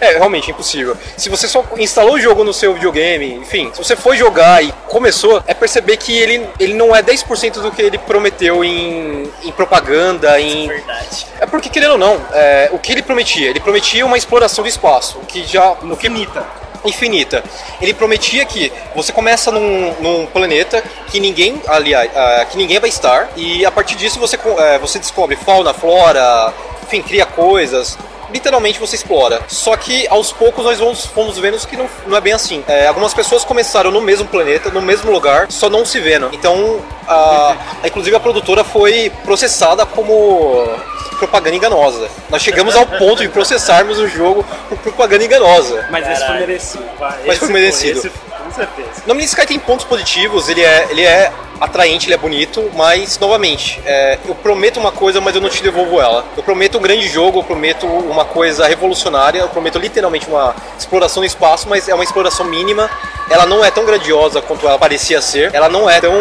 [0.00, 0.96] é, realmente impossível.
[1.16, 4.72] Se você só instalou o jogo no seu videogame, enfim, se você foi jogar e
[4.88, 9.52] começou, é perceber que ele, ele não é 10% do que ele prometeu em, em
[9.52, 10.68] propaganda, em.
[10.68, 11.26] Verdade.
[11.40, 13.48] É porque, querendo ou não, é, o que ele prometia?
[13.50, 15.70] Ele prometia uma exploração do espaço, o que já.
[15.72, 16.44] O que, Infinita.
[16.84, 17.44] infinita.
[17.80, 22.88] Ele prometia que você começa num, num planeta que ninguém, aliás, ah, que ninguém vai
[22.88, 26.52] estar e a partir disso você, eh, você descobre fauna, flora,
[26.84, 27.98] enfim, cria coisas.
[28.32, 29.40] Literalmente você explora.
[29.48, 32.62] Só que aos poucos nós vamos, fomos vendo que não, não é bem assim.
[32.68, 36.28] Eh, algumas pessoas começaram no mesmo planeta, no mesmo lugar, só não se vendo.
[36.32, 40.68] Então, a, a- inclusive a produtora foi processada como
[41.16, 42.08] propaganda enganosa.
[42.30, 45.86] Nós chegamos ao ponto de processarmos o jogo por propaganda enganosa.
[45.90, 46.84] Mas esse foi merecido.
[46.98, 47.18] vai.
[47.26, 47.98] Mas Esse foi merecido.
[47.98, 49.02] esse- com certeza.
[49.06, 53.18] No Mini Sky tem pontos positivos, ele é, ele é atraente, ele é bonito, mas,
[53.18, 56.24] novamente, é, eu prometo uma coisa, mas eu não te devolvo ela.
[56.36, 61.22] Eu prometo um grande jogo, eu prometo uma coisa revolucionária, eu prometo literalmente uma exploração
[61.22, 62.88] no espaço, mas é uma exploração mínima.
[63.28, 66.12] Ela não é tão grandiosa quanto ela parecia ser, ela não é tão,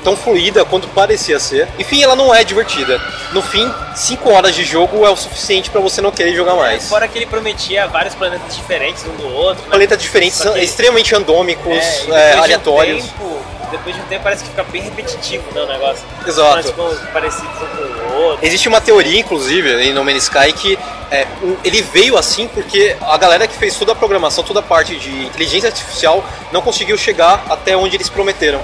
[0.00, 1.68] tão fluida quanto parecia ser.
[1.78, 3.00] Enfim, ela não é divertida.
[3.32, 6.88] No fim, 5 horas de jogo é o suficiente para você não querer jogar mais.
[6.88, 9.62] Fora que ele prometia vários planetas diferentes um do outro.
[9.64, 9.68] Né?
[9.70, 13.04] Planetas diferentes, Só que- extremamente andômicos, É, é, depois de um aleatórios.
[13.04, 16.02] tempo- depois de um tempo parece que fica bem repetitivo né, o negócio.
[16.26, 16.74] Exato.
[17.12, 17.66] Parecidos um
[18.08, 18.44] com o outro.
[18.44, 20.76] Existe uma teoria, inclusive, em No Man's Sky que
[21.08, 24.62] é, um- ele veio assim porque a galera que fez toda a programação, toda a
[24.62, 28.60] parte de inteligência artificial não conseguiu chegar até onde eles prometeram.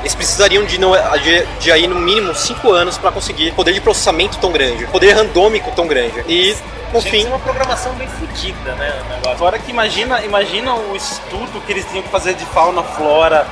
[0.00, 3.80] Eles precisariam de, no- de, de aí no mínimo 5 anos para conseguir poder de
[3.80, 6.20] processamento tão grande, poder randômico tão grande.
[6.28, 6.56] E,
[6.92, 8.92] que fim, uma programação bem fodida, né?
[9.36, 13.46] Fora que imagina, imagina o estudo que eles tinham que fazer de fauna, flora,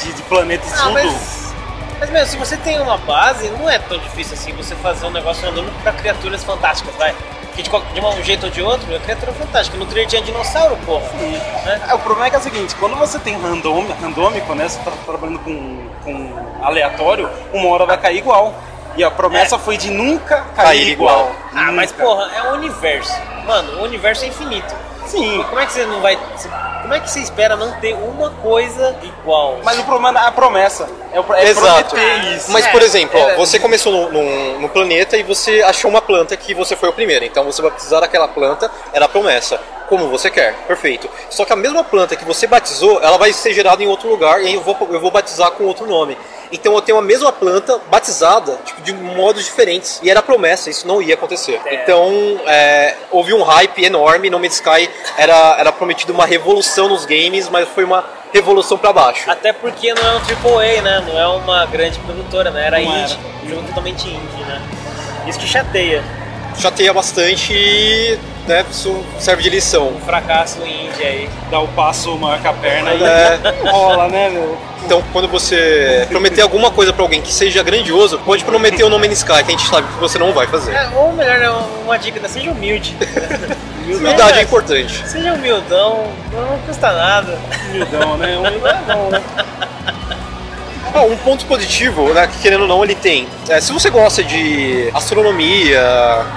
[0.00, 0.92] de, de planetas, Ah, tudo.
[0.94, 1.54] mas,
[2.00, 5.10] mas mesmo, se você tem uma base, não é tão difícil assim você fazer um
[5.10, 7.14] negócio andando pra criaturas fantásticas, vai.
[7.58, 9.76] Que de, de um jeito ou de outro, é criatura fantástica.
[9.76, 11.08] No trailer tinha dinossauro, porra.
[11.64, 11.80] Né?
[11.88, 14.68] É, o problema é que é o seguinte, quando você tem random, randômico, né?
[14.68, 18.54] Você tá trabalhando com, com aleatório, uma hora vai cair igual.
[18.96, 21.32] E a promessa foi de nunca cair, Cair igual.
[21.52, 22.04] Ah, mas Nunca.
[22.04, 23.12] porra, é um universo.
[23.44, 24.72] Mano, o universo é infinito.
[25.08, 25.42] Sim.
[25.48, 26.18] Como é que você não vai.
[26.82, 29.58] Como é que você espera não ter uma coisa igual?
[29.62, 30.88] Mas o problema é a promessa.
[31.12, 31.94] É, o, é Exato.
[31.96, 32.50] prometer isso.
[32.50, 33.36] Mas, É, por exemplo, ó, é.
[33.36, 36.92] você começou no, num- no planeta e você achou uma planta que você foi o
[36.92, 37.24] primeiro.
[37.24, 39.60] Então você vai precisar daquela planta, era a promessa.
[39.88, 41.08] Como você quer, perfeito.
[41.30, 44.42] Só que a mesma planta que você batizou, ela vai ser gerada em outro lugar
[44.42, 46.16] e eu vou, eu vou batizar com outro nome.
[46.52, 50.00] Então eu tenho a mesma planta batizada, tipo, de modos diferentes.
[50.02, 51.60] E era promessa, isso não ia acontecer.
[51.64, 51.74] É.
[51.74, 52.10] Então
[52.46, 54.30] é, houve um hype enorme.
[54.30, 58.92] No Man's Sky era, era prometido uma revolução nos games, mas foi uma revolução pra
[58.92, 59.30] baixo.
[59.30, 61.04] Até porque não é um AAA, né?
[61.06, 62.66] Não é uma grande produtora, né?
[62.66, 63.00] Era Não era.
[63.04, 63.18] indie.
[63.44, 64.60] Um jogo totalmente indie, né?
[65.26, 66.02] Isso que chateia.
[66.58, 68.18] chateia bastante e
[68.48, 69.88] né, isso serve de lição.
[69.88, 71.30] Um fracasso indie aí.
[71.50, 73.38] Dá o passo maior que a perna e É,
[73.70, 74.58] rola, né, meu?
[74.84, 78.98] então, quando você prometer alguma coisa pra alguém que seja grandioso, pode prometer o No
[78.98, 80.72] Man's Sky, que a gente sabe que você não vai fazer.
[80.72, 81.48] É, ou melhor, né,
[81.84, 82.28] uma dica, né?
[82.28, 82.96] seja humilde.
[83.88, 85.02] Humildade é importante.
[85.08, 87.38] Seja humildão, não custa nada.
[87.70, 88.36] Humildão, né?
[88.36, 89.22] Humildão é bom, né?
[90.94, 93.26] Ah, um ponto positivo, né, que querendo ou não, ele tem.
[93.48, 95.80] É, se você gosta de astronomia,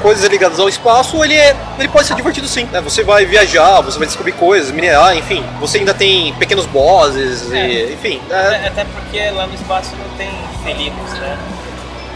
[0.01, 2.65] coisas ligadas ao espaço, ele, é, ele pode ser divertido sim.
[2.71, 2.81] né?
[2.81, 5.43] Você vai viajar, você vai descobrir coisas, minerar, enfim.
[5.59, 7.67] Você ainda tem pequenos bosses, É.
[7.67, 8.21] e, enfim.
[8.29, 10.29] é, Até, até porque lá no espaço não tem
[10.63, 11.37] felinos, né?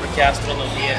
[0.02, 0.98] Porque a astronomia.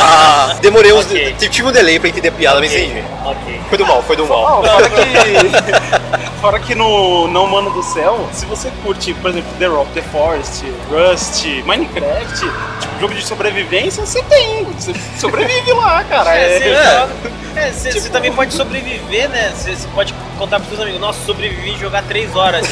[0.00, 1.06] Ah, demorei uns.
[1.06, 1.34] Ok.
[1.38, 3.04] Tive um delay pra entender a piada, mas Ok, entendi.
[3.24, 3.60] ok.
[3.68, 4.62] Foi do mal, foi do mal.
[4.62, 9.66] Fora que, fora que no Não Mano do Céu, se você curte, por exemplo, The
[9.66, 12.34] Rock, The Forest, Rust, Minecraft,
[12.80, 14.64] tipo, jogo de sobrevivência, você tem.
[14.78, 16.36] Você sobrevive lá, cara.
[16.36, 17.08] É, É, você, é.
[17.68, 19.52] é, você- você também pode sobreviver, né?
[19.56, 22.66] Você, você pode contar pros seus amigos, nossa, sobrevivi e jogar 3 horas.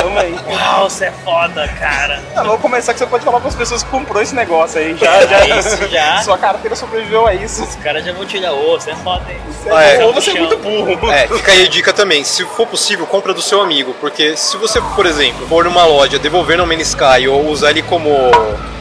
[0.00, 0.34] Tamo aí.
[0.50, 2.20] Uau, você é foda, cara.
[2.34, 4.96] Ah, vamos começar que você pode falar para as pessoas que comprou esse negócio aí.
[4.98, 6.22] Já, já, Isso, já.
[6.22, 7.62] Sua carteira sobreviveu a isso.
[7.62, 9.40] Os caras já vão olhar, ô, você é foda, hein?
[9.70, 10.04] Ah, é.
[10.04, 11.10] Ou você é muito burro.
[11.10, 12.24] É, fica aí a dica também.
[12.24, 13.94] Se for possível, compra do seu amigo.
[14.00, 17.82] Porque se você, por exemplo, for numa loja, devolver no Man's Sky ou usar ele
[17.82, 18.10] como,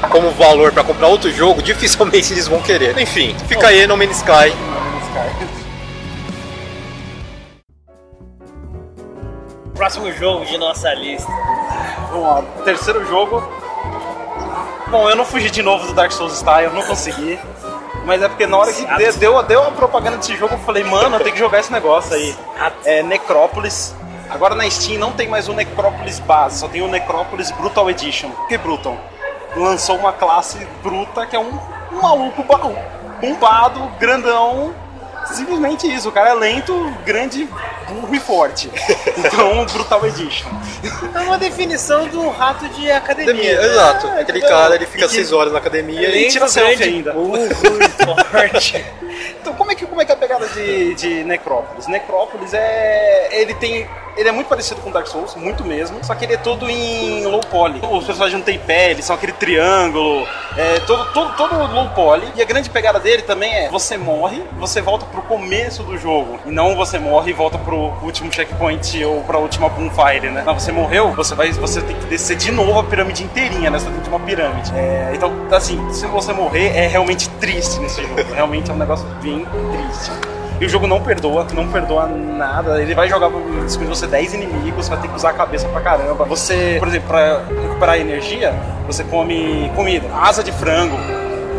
[0.09, 2.97] como valor pra comprar outro jogo, dificilmente eles vão querer.
[2.99, 4.53] Enfim, fica aí no Man's Sky.
[9.75, 11.31] Próximo jogo de nossa lista.
[12.11, 13.60] Vamos lá, terceiro jogo.
[14.91, 17.39] Bom, eu não fugi de novo do Dark Souls Style, eu não consegui.
[18.05, 18.97] Mas é porque na hora que Exato.
[18.99, 21.71] de- deu, deu a propaganda desse jogo, eu falei, mano, eu tenho que jogar esse
[21.71, 22.35] negócio aí.
[22.83, 23.95] É Necrópolis.
[24.29, 28.29] Agora na Steam não tem mais o Necrópolis base, só tem o Necrópolis Brutal Edition.
[28.31, 28.97] Por que Brutal?
[29.55, 31.57] Lançou uma classe bruta que é um,
[31.91, 32.59] um maluco ba-
[33.21, 34.73] bombado, grandão.
[35.27, 36.73] Simplesmente isso, o cara é lento,
[37.05, 37.47] grande,
[37.87, 38.69] burro e forte.
[39.17, 40.49] Então, Brutal Edition.
[41.13, 43.33] É uma definição do rato de academia.
[43.33, 43.67] Academia, né?
[43.67, 44.07] exato.
[44.07, 47.13] É, Aquele cara, ele fica 6 horas na academia Ele e tira selfie ainda.
[47.13, 47.49] burro e
[48.03, 48.83] forte.
[49.39, 51.87] Então, como é que, como é, que é a pegada de, de Necrópolis?
[51.87, 53.29] Necrópolis é.
[53.31, 53.87] Ele tem.
[54.17, 57.25] Ele é muito parecido com Dark Souls, muito mesmo, só que ele é todo em
[57.25, 57.79] low poly.
[57.91, 62.27] Os personagens não têm pele, são aquele triângulo, é todo, todo, todo low poly.
[62.35, 66.39] E a grande pegada dele também é: você morre, você volta pro começo do jogo,
[66.45, 70.43] e não você morre e volta pro último checkpoint ou pra última bonfire, né?
[70.45, 73.89] Não, você morreu, você vai, você tem que descer de novo a pirâmide inteirinha nessa
[73.89, 74.71] última pirâmide.
[74.75, 78.21] É, então, assim, se você morrer, é realmente triste nesse jogo.
[78.33, 80.11] Realmente é um negócio bem triste.
[80.61, 82.79] E o jogo não perdoa, não perdoa nada.
[82.79, 83.41] Ele vai jogar com
[83.87, 86.23] você 10 inimigos, vai ter que usar a cabeça pra caramba.
[86.25, 88.53] Você, por exemplo, pra recuperar energia,
[88.85, 90.95] você come comida, asa de frango,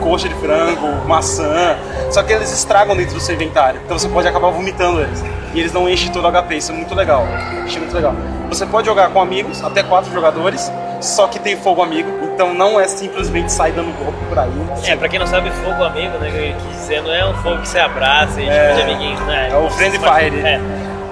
[0.00, 1.76] coxa de frango, maçã.
[2.12, 3.80] Só que eles estragam dentro do seu inventário.
[3.84, 5.20] Então você pode acabar vomitando eles.
[5.52, 6.58] E eles não enchem todo o HP.
[6.58, 7.26] Isso é muito legal.
[7.64, 8.14] Achei muito legal.
[8.50, 10.70] Você pode jogar com amigos, até quatro jogadores,
[11.02, 12.08] só que tem fogo amigo.
[12.34, 14.50] Então não é simplesmente sair dando golpe por aí.
[14.86, 16.30] É, pra quem não sabe, fogo amigo, né?
[16.30, 18.68] Que não é um fogo que você abraça e É.
[18.70, 19.50] chama de amiguinho, né?
[19.52, 20.40] É o Friendly Fire.
[20.40, 20.60] É,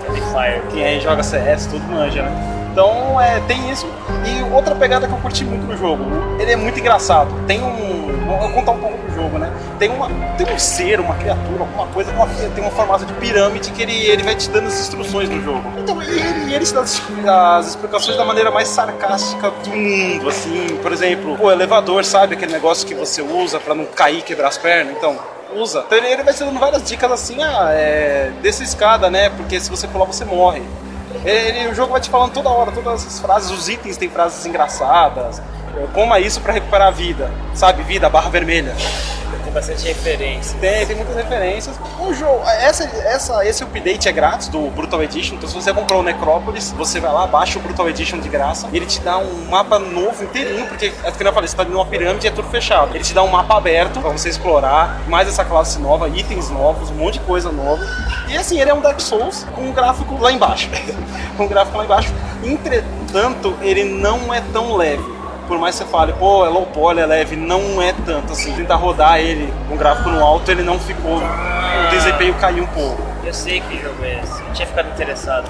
[0.04, 0.62] Friendly Fire.
[0.72, 2.59] Quem aí joga CS, tudo manja, né?
[2.72, 3.86] Então, é, tem isso.
[4.24, 6.04] E outra pegada que eu curti muito no jogo,
[6.38, 7.30] ele é muito engraçado.
[7.46, 8.00] Tem um.
[8.26, 9.52] Vou contar um pouco do jogo, né?
[9.78, 13.72] Tem, uma, tem um ser, uma criatura, alguma coisa, uma, tem um formato de pirâmide
[13.72, 15.64] que ele, ele vai te dando as instruções no jogo.
[15.78, 17.02] Então, e ele, ele te dá as,
[17.58, 20.78] as explicações da maneira mais sarcástica do mundo, assim.
[20.80, 22.34] Por exemplo, o elevador, sabe?
[22.34, 24.94] Aquele negócio que você usa pra não cair e quebrar as pernas.
[24.96, 25.18] Então,
[25.54, 25.84] usa.
[25.86, 29.30] Então ele, vai te dando várias dicas assim, ah, é, desça a escada, né?
[29.30, 30.62] Porque se você pular, você morre.
[31.24, 34.44] Ele, o jogo vai te falando toda hora, todas essas frases, os itens têm frases
[34.46, 35.42] engraçadas.
[35.94, 37.82] Coma isso pra recuperar a vida, sabe?
[37.82, 38.74] Vida, barra vermelha.
[39.50, 40.56] Tem bastante referência.
[40.60, 41.76] Tem, tem muitas referências.
[41.98, 46.00] O jogo, essa, essa, esse update é grátis do Brutal Edition, então se você comprou
[46.00, 49.48] o Necrópolis, você vai lá, baixa o Brutal Edition de graça, ele te dá um
[49.50, 52.48] mapa novo inteirinho, porque, é que eu falei, você tá numa pirâmide e é tudo
[52.48, 52.94] fechado.
[52.94, 56.88] Ele te dá um mapa aberto pra você explorar, mais essa classe nova, itens novos,
[56.90, 57.84] um monte de coisa nova.
[58.28, 60.70] E assim, ele é um Dark Souls com um gráfico lá embaixo.
[61.36, 62.14] com um gráfico lá embaixo.
[62.44, 65.19] Entretanto, ele não é tão leve
[65.50, 68.52] por mais que você fale, pô, é low poly, é leve, não é tanto assim.
[68.52, 71.16] Tentar rodar ele com gráfico no alto, ele não ficou.
[71.16, 73.02] O desempenho caiu um pouco.
[73.24, 74.40] Eu sei que jogo é esse.
[74.40, 75.48] Eu tinha ficado interessado.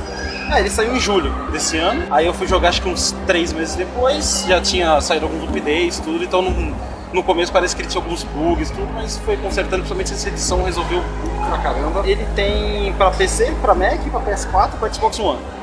[0.51, 2.03] Ah, ele saiu em julho desse ano.
[2.11, 4.47] Aí eu fui jogar acho que uns três meses depois.
[4.49, 6.25] Já tinha saído alguns updates, tudo.
[6.25, 6.75] Então no,
[7.13, 9.83] no começo parece que ele tinha alguns bugs, tudo, mas foi consertando.
[9.83, 11.05] Principalmente essa edição resolveu
[11.47, 12.09] pra caramba.
[12.09, 15.60] Ele tem pra PC, pra Mac, pra PS4, pra Xbox One.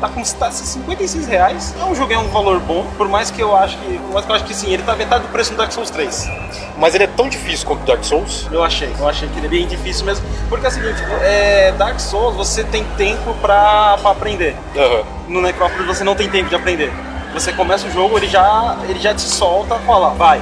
[0.00, 1.74] Tá com tá 56 reais.
[1.80, 2.86] É um jogo, é um valor bom.
[2.96, 3.98] Por mais que eu acho que.
[3.98, 5.90] Por mais que eu acho que sim, ele tá metade do preço do Dark Souls
[5.90, 6.30] 3.
[6.78, 8.46] Mas ele é tão difícil quanto o Dark Souls?
[8.52, 10.24] Eu achei, eu achei que ele é bem difícil mesmo.
[10.48, 14.54] Porque é o seguinte, é, Dark Souls você tem tempo pra, pra aprender.
[14.76, 15.02] Aham.
[15.26, 16.92] No Necrópolis você não tem tempo de aprender.
[17.34, 20.40] Você começa o jogo, ele já, ele já te solta fala, vai.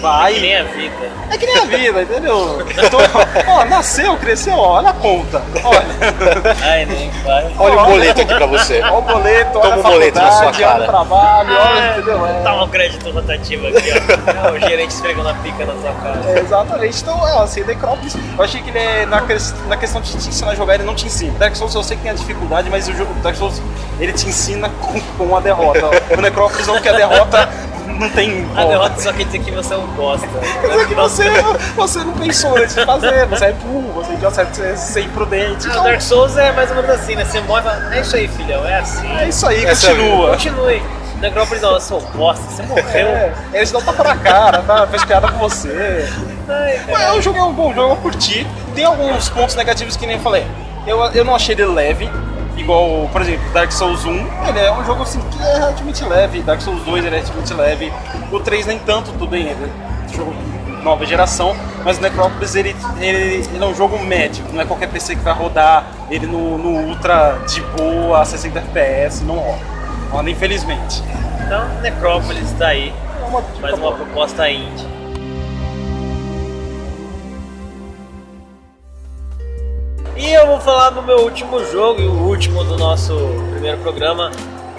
[0.00, 0.34] Vai.
[0.34, 1.10] Que nem a vida.
[1.30, 2.66] É que nem a vida, entendeu?
[2.70, 3.00] Então,
[3.48, 5.42] ó, nasceu, cresceu, ó, olha a conta.
[5.64, 5.86] Olha.
[6.62, 7.52] Ai, nem vai.
[7.58, 8.80] Olha o boleto aqui pra você.
[8.80, 10.82] Olha o boleto, Toma olha a boleto na sua faculdade, olha cara.
[10.82, 12.26] o trabalho, olha, entendeu?
[12.26, 12.42] É.
[12.42, 14.46] Tá um crédito rotativo aqui, ó.
[14.46, 16.20] É o gerente esfregando a pica na sua cara.
[16.26, 17.02] É, exatamente.
[17.02, 19.22] Então, é, assim, Necrópolis, eu achei que ele é, na,
[19.68, 21.36] na questão de te ensinar a jogar, ele não te ensina.
[21.38, 23.60] Dark Souls eu sei que tem a dificuldade, mas o jogo Dark Souls,
[23.98, 25.86] ele te ensina com, com a derrota.
[26.16, 27.48] O Necrópolis não, a derrota
[27.98, 30.26] não tem A derrota só quer dizer que você é um bosta.
[30.60, 31.24] Quer dizer que você,
[31.74, 35.00] você não pensou antes de fazer, você é burro, você é idiota, você é ser
[35.02, 35.66] imprudente.
[35.66, 37.24] Ah, Então, o Dark Souls é mais ou menos assim, né?
[37.24, 39.06] Você morre e fala, é isso aí, filhão, é assim.
[39.18, 40.30] é isso aí, é continua.
[40.30, 40.82] Continue.
[41.20, 43.08] Necrópolis não, eu sou um bosta, você morreu.
[43.08, 44.86] É, eles dão tapa na cara, tá?
[44.86, 46.06] fez piada com você.
[46.48, 48.46] Ai, Mas eu joguei um bom jogo, eu curti.
[48.74, 50.46] Tem alguns pontos negativos que nem eu falei.
[50.86, 52.10] Eu, eu não achei ele leve,
[52.56, 54.10] igual, por exemplo, Dark Souls 1.
[54.48, 56.42] Ele é um jogo assim que é relativamente leve.
[56.42, 57.92] Dark Souls 2 ele é relativamente leve.
[58.32, 59.48] O 3 nem tanto, tudo bem.
[59.48, 61.56] Ele é jogo de nova geração.
[61.84, 64.44] Mas o Necropolis ele, ele, ele é um jogo médio.
[64.52, 68.58] Não é qualquer PC que vai rodar ele no, no Ultra de boa, a 60
[68.58, 69.24] FPS.
[69.24, 69.36] Não
[70.10, 70.30] rola.
[70.30, 71.02] Infelizmente.
[71.44, 72.92] Então, Necrópolis tá aí.
[73.20, 74.95] É uma Mais uma proposta indie.
[80.16, 83.14] E eu vou falar do meu último jogo e o último do nosso
[83.52, 84.30] primeiro programa.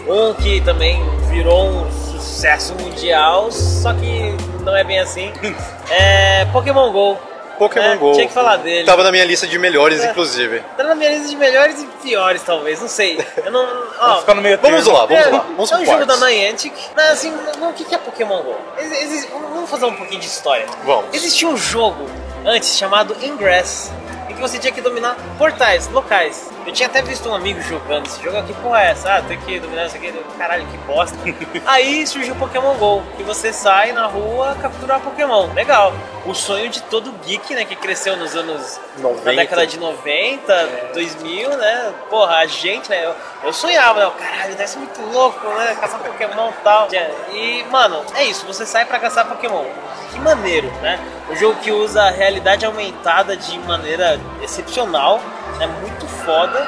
[0.07, 5.31] Um que também virou um sucesso mundial, só que não é bem assim.
[5.89, 7.17] É Pokémon GO.
[7.57, 8.11] Pokémon É, GO.
[8.11, 8.85] tinha que falar dele.
[8.85, 10.09] Tava na minha lista de melhores, É.
[10.11, 10.59] inclusive.
[10.75, 13.17] Tá na minha lista de melhores e piores, talvez, não sei.
[13.37, 13.63] Eu não.
[13.99, 15.45] Ó, Vou ficar no meio Vamos lá, vamos é, lá.
[15.55, 16.17] Vamos é um jogo da.
[16.17, 16.73] Niantic.
[16.93, 18.55] Mas assim, não, o que é Pokémon GO?
[18.77, 20.65] Ex- existe- vamos fazer um pouquinho de história.
[20.85, 21.05] Vamos.
[21.13, 22.05] Existia um jogo
[22.45, 23.89] antes chamado Ingress,
[24.37, 26.56] que você tinha que dominar portais locais.
[26.67, 29.15] Eu tinha até visto um amigo jogando esse jogo aqui, porra é essa?
[29.15, 31.17] Ah, tem que dominar isso aqui, caralho, que bosta.
[31.65, 35.47] Aí surgiu o Pokémon GO, que você sai na rua capturar Pokémon.
[35.53, 35.93] Legal.
[36.25, 38.81] O sonho de todo geek, né, que cresceu nos anos...
[38.97, 39.23] 90.
[39.23, 41.93] Na década de 90, 2000, né?
[42.09, 43.05] Porra, a gente, né?
[43.05, 44.11] Eu, eu sonhava, né?
[44.19, 45.77] Caralho, deve ser muito louco, né?
[45.79, 46.89] Caçar Pokémon e tal.
[47.31, 48.45] E, mano, é isso.
[48.45, 49.63] Você sai pra caçar Pokémon.
[50.11, 50.99] Que maneiro, né?
[51.29, 55.21] Um jogo que usa a realidade aumentada de maneira excepcional.
[55.59, 56.67] É muito foda.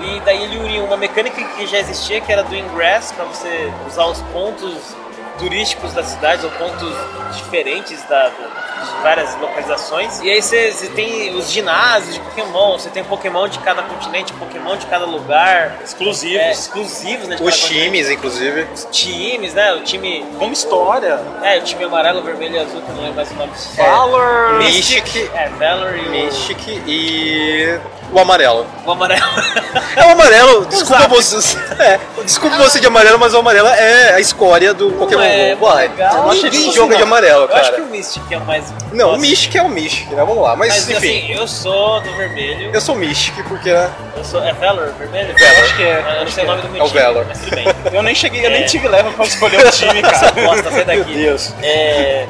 [0.00, 3.70] E daí ele uniu uma mecânica que já existia, que era do Ingress, pra você
[3.86, 4.96] usar os pontos
[5.38, 6.94] turísticos da cidade, ou pontos
[7.36, 8.69] diferentes da, da-
[9.02, 10.20] várias localizações.
[10.20, 14.32] E aí você, você tem os ginásios de Pokémon, você tem Pokémon de cada continente,
[14.34, 15.78] Pokémon de cada lugar.
[15.84, 16.40] Exclusivos.
[16.40, 17.36] É, exclusivos, né?
[17.36, 17.84] de Os cada continente.
[17.84, 18.66] times, inclusive.
[18.74, 19.72] Os times, né?
[19.74, 20.24] O time.
[20.38, 21.20] Como história.
[21.42, 23.52] É, o time amarelo, vermelho e azul, que eu não lembro mais o nome.
[23.76, 24.54] Valor.
[24.58, 27.78] Mystic, É, Valor e o- Mystic e
[28.12, 28.66] o amarelo.
[28.86, 29.20] o amarelo.
[29.96, 31.32] É o amarelo, desculpa Zapdos.
[31.32, 31.58] você.
[31.80, 35.66] É, desculpa você de amarelo, mas o amarelo é a escória do Pokémon é Go.
[35.66, 37.82] Eu achei Ninguém que joga de amarelo, Eu acho que cara.
[37.82, 38.69] o Mystic é o mais.
[38.92, 39.20] Não, o Nossa.
[39.20, 40.16] Mystic é o Mystic, né?
[40.24, 40.56] Vamos lá.
[40.56, 42.70] Mas, Mas enfim, assim, eu sou do vermelho.
[42.74, 44.42] eu sou Mystic porque né, Eu sou.
[44.42, 45.32] É Valor, vermelho?
[45.38, 45.64] Valor.
[45.64, 47.26] Acho que é, Eu não sei o que nome do meu É o time, Valor.
[47.28, 47.66] mas tudo bem.
[47.92, 48.58] Eu nem cheguei, eu É.
[48.58, 50.46] nem tive leva pra escolher o time, Essa cara.
[50.46, 51.04] bosta, sai daqui.
[51.04, 51.54] Meu Deus.
[51.62, 52.26] É,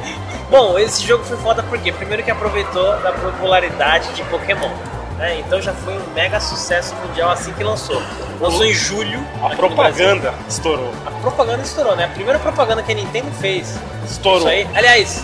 [0.49, 4.69] Bom, esse jogo foi foda porque primeiro que aproveitou da popularidade de Pokémon.
[5.17, 5.37] né?
[5.39, 8.01] Então já foi um mega sucesso mundial assim que lançou.
[8.39, 9.25] Lançou em julho.
[9.43, 10.91] A propaganda estourou.
[11.05, 12.05] A propaganda estourou, né?
[12.05, 13.75] A primeira propaganda que a Nintendo fez.
[14.03, 14.39] Estourou.
[14.39, 14.67] Isso aí.
[14.75, 15.23] Aliás,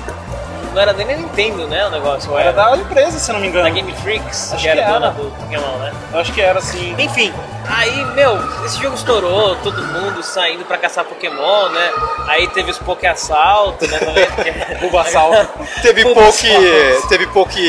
[0.73, 1.85] não era nem Nintendo, né?
[1.87, 2.37] O negócio.
[2.37, 3.63] Era da empresa, se não me engano.
[3.65, 5.15] da Game Freaks, Acho que era que dona era.
[5.15, 5.93] do Pokémon, né?
[6.13, 6.95] Eu acho que era assim.
[6.97, 7.33] Enfim,
[7.69, 11.91] aí, meu, esse jogo estourou, todo mundo saindo pra caçar Pokémon, né?
[12.27, 13.99] Aí teve os Poké Assalto, né?
[14.43, 15.47] que- Bulbasaur.
[15.81, 17.07] Teve salto.
[17.09, 17.59] teve pouco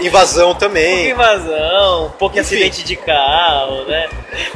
[0.00, 1.10] invasão Pouca também.
[1.10, 2.40] invasão, pouco Enfim.
[2.40, 4.08] acidente de carro, né?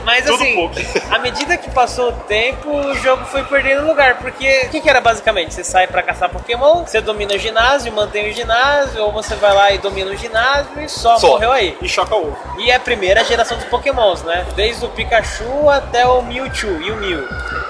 [0.04, 0.74] Mas Tudo assim, pouco.
[1.10, 4.18] à medida que passou o tempo, o jogo foi perdendo lugar.
[4.18, 5.54] Porque o que, que era basicamente?
[5.54, 9.54] Você sai pra caçar Pokémon, você domina o ginásio, mantém o ginásio, ou você vai
[9.54, 11.28] lá e domina o ginásio e só, Só.
[11.28, 11.76] morreu aí.
[11.80, 12.38] E choca o ovo.
[12.58, 14.44] E é a primeira geração dos Pokémons, né?
[14.60, 17.26] Desde o Pikachu até o Mewtwo e o Mew.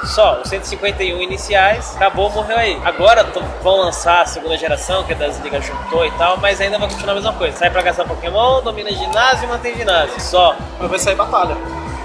[0.06, 2.76] Só, os 151 iniciais, acabou, morreu aí.
[2.84, 3.24] Agora
[3.62, 6.88] vão lançar a segunda geração, que é das Ligas Juntou e tal, mas ainda vai
[6.88, 7.56] continuar a mesma coisa.
[7.56, 10.20] Sai pra caçar Pokémon, domina ginásio e mantém ginásio.
[10.20, 10.56] Só.
[10.80, 11.56] Mas vai sair batalha.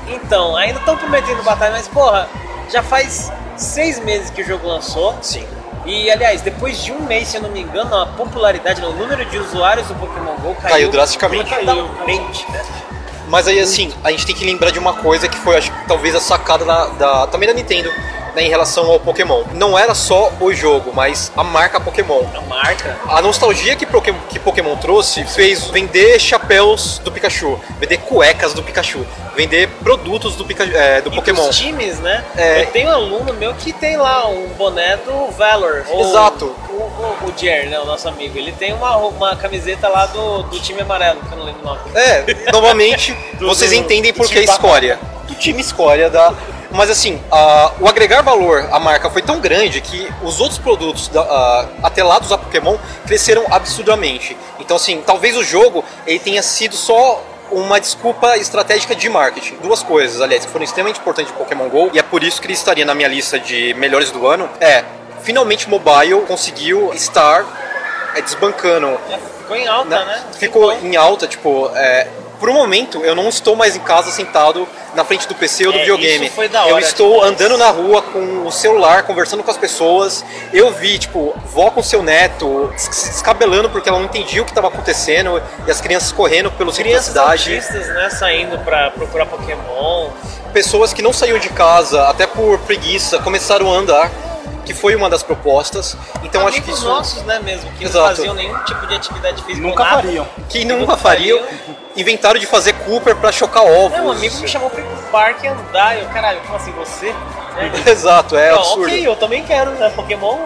[0.08, 2.30] Então, ainda estão prometendo batalha, mas porra,
[2.72, 5.16] já faz seis meses que o jogo lançou.
[5.20, 5.48] Sim.
[5.84, 9.26] E aliás, depois de um mês, se eu não me engano, a popularidade, o número
[9.26, 11.56] de usuários do Pokémon GO caiu, Caiu drasticamente.
[11.56, 12.62] brutalmente, né?
[13.36, 16.16] Mas aí, assim, a gente tem que lembrar de uma coisa que foi, acho talvez
[16.16, 17.92] a sacada da, da- também da Nintendo,
[18.36, 19.44] né, em relação ao Pokémon.
[19.54, 22.24] Não era só o jogo, mas a marca Pokémon.
[22.36, 22.98] A marca.
[23.08, 28.62] A nostalgia que, Poké- que Pokémon trouxe fez vender chapéus do Pikachu, vender cuecas do
[28.62, 31.48] Pikachu, vender produtos do, Pika, é, do E Pokémon.
[31.48, 32.24] dos times, né?
[32.36, 32.62] É.
[32.64, 35.86] Eu tenho um aluno meu que tem lá um boné do Valor.
[35.90, 36.54] Exato.
[36.70, 37.80] O, o, o Jer, né?
[37.80, 38.38] O nosso amigo.
[38.38, 41.66] Ele tem uma, uma camiseta lá do, do time amarelo, que eu não lembro o
[41.66, 41.80] nome.
[41.96, 45.00] É, novamente, Do- vocês do- entendem por que escória.
[45.28, 46.34] Do time escória da.
[46.76, 51.08] Mas assim, a- o agregar valor à marca foi tão grande que os outros produtos
[51.08, 54.36] da, a- atrelados a Pokémon cresceram absurdamente.
[54.60, 59.56] Então assim, talvez o jogo ele tenha sido só uma desculpa estratégica de marketing.
[59.62, 62.48] Duas coisas, aliás, que foram extremamente importantes de Pokémon GO, e é por isso que
[62.48, 64.84] ele estaria na minha lista de melhores do ano, é,
[65.22, 67.46] finalmente mobile conseguiu estar
[68.16, 68.98] é, desbancando
[69.40, 70.06] ficou em alta, né?
[70.06, 70.24] né?
[70.40, 72.08] Ficou em alta, tipo, é,
[72.40, 75.72] por um momento eu não estou mais em casa sentado na frente do PC ou
[75.74, 76.26] do É, videogame.
[76.28, 77.32] isso foi da eu hora estou demais.
[77.32, 80.24] andando na rua com o celular, conversando com as pessoas.
[80.54, 84.52] Eu vi, tipo, vó com seu neto se descabelando porque ela não entendia o que
[84.52, 87.54] estava acontecendo e as crianças correndo pelo centro da Crianças cidade.
[87.56, 88.10] autistas, né?
[88.10, 90.10] Saindo pra procurar Pokémon.
[90.54, 94.10] Pessoas que não saíam de casa, até por preguiça, começaram a andar,
[94.66, 95.96] que foi uma das propostas.
[96.24, 96.86] Então acho que isso.
[96.86, 98.00] nossos, né, mesmo, que Exato.
[98.10, 99.66] não faziam nenhum tipo de atividade física.
[99.68, 99.96] Nunca nada.
[100.02, 100.28] fariam.
[100.50, 101.42] Que nunca fariam,
[101.96, 103.98] inventaram de fazer Cooper pra chocar ovos.
[103.98, 105.98] É, um amigo me chamou pra ir pro parque andar.
[105.98, 107.12] Eu, caralho, como assim, você?
[107.56, 107.72] Né?
[107.88, 108.84] Exato, é Não, absurdo.
[108.84, 109.90] ok, eu também quero, né?
[109.96, 110.38] Pokémon,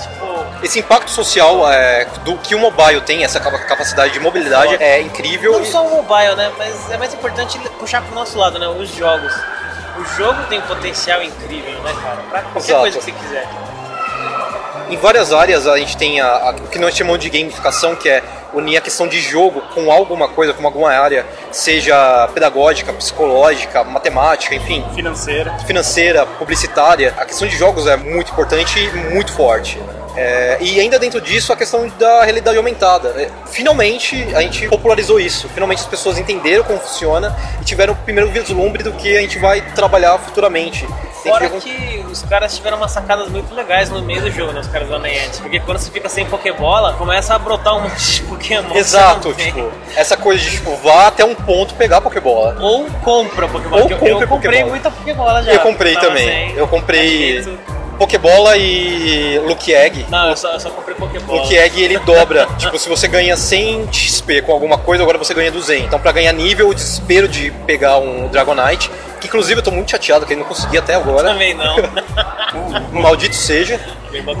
[0.00, 4.76] tipo, Esse impacto social é, do que o mobile tem, essa capa- capacidade de mobilidade,
[4.82, 5.52] é incrível.
[5.52, 6.50] não e- só o mobile, né?
[6.56, 8.68] Mas é mais importante puxar pro nosso lado, né?
[8.68, 9.32] Os jogos.
[9.98, 12.16] O jogo tem um potencial incrível, né, cara?
[12.30, 12.80] Pra qualquer Exato.
[12.80, 13.48] coisa que você quiser.
[14.90, 18.08] Em várias áreas a gente tem a, a- o que nós chamamos de gamificação, que
[18.08, 23.82] é unir a questão de jogo com alguma coisa, com alguma área, seja pedagógica, psicológica,
[23.84, 25.52] matemática, enfim, Financeira.
[25.66, 27.14] financeira, publicitária.
[27.18, 29.80] A questão de jogos é muito importante e muito forte.
[30.16, 33.08] É, e ainda dentro disso a questão da realidade aumentada.
[33.16, 35.48] É, finalmente a gente popularizou isso.
[35.48, 39.38] Finalmente as pessoas entenderam como funciona e tiveram o primeiro vislumbre do que a gente
[39.38, 40.86] vai trabalhar futuramente.
[41.22, 44.58] Fora que- que os caras tiveram umas sacadas muito legais no meio do jogo, né?
[44.60, 45.40] Os caras da Niantic.
[45.40, 48.74] Porque quando você fica sem Pokébola, começa a brotar um monte de Pokémon.
[48.74, 52.56] Exato, tipo, essa coisa de tipo, vá até um ponto pegar Pokébola.
[52.60, 53.82] Ou compra Pokébola.
[53.84, 54.70] Ou eu- compre eu comprei Pokébola.
[54.70, 55.52] muita Pokébola já.
[55.52, 56.52] Eu comprei também.
[56.56, 57.44] Eu comprei
[58.02, 60.06] Pokébola e Lucky Egg.
[60.10, 61.40] Não, eu só, eu só comprei Pokébola.
[61.40, 62.46] Lucky Egg ele dobra.
[62.58, 65.86] tipo, se você ganha 100 XP com alguma coisa, agora você ganha 200.
[65.86, 69.92] Então, pra ganhar nível, o desespero de pegar um Dragonite, que inclusive eu tô muito
[69.92, 71.28] chateado que ele não consegui até agora.
[71.28, 71.76] Também não.
[73.00, 73.80] Maldito seja.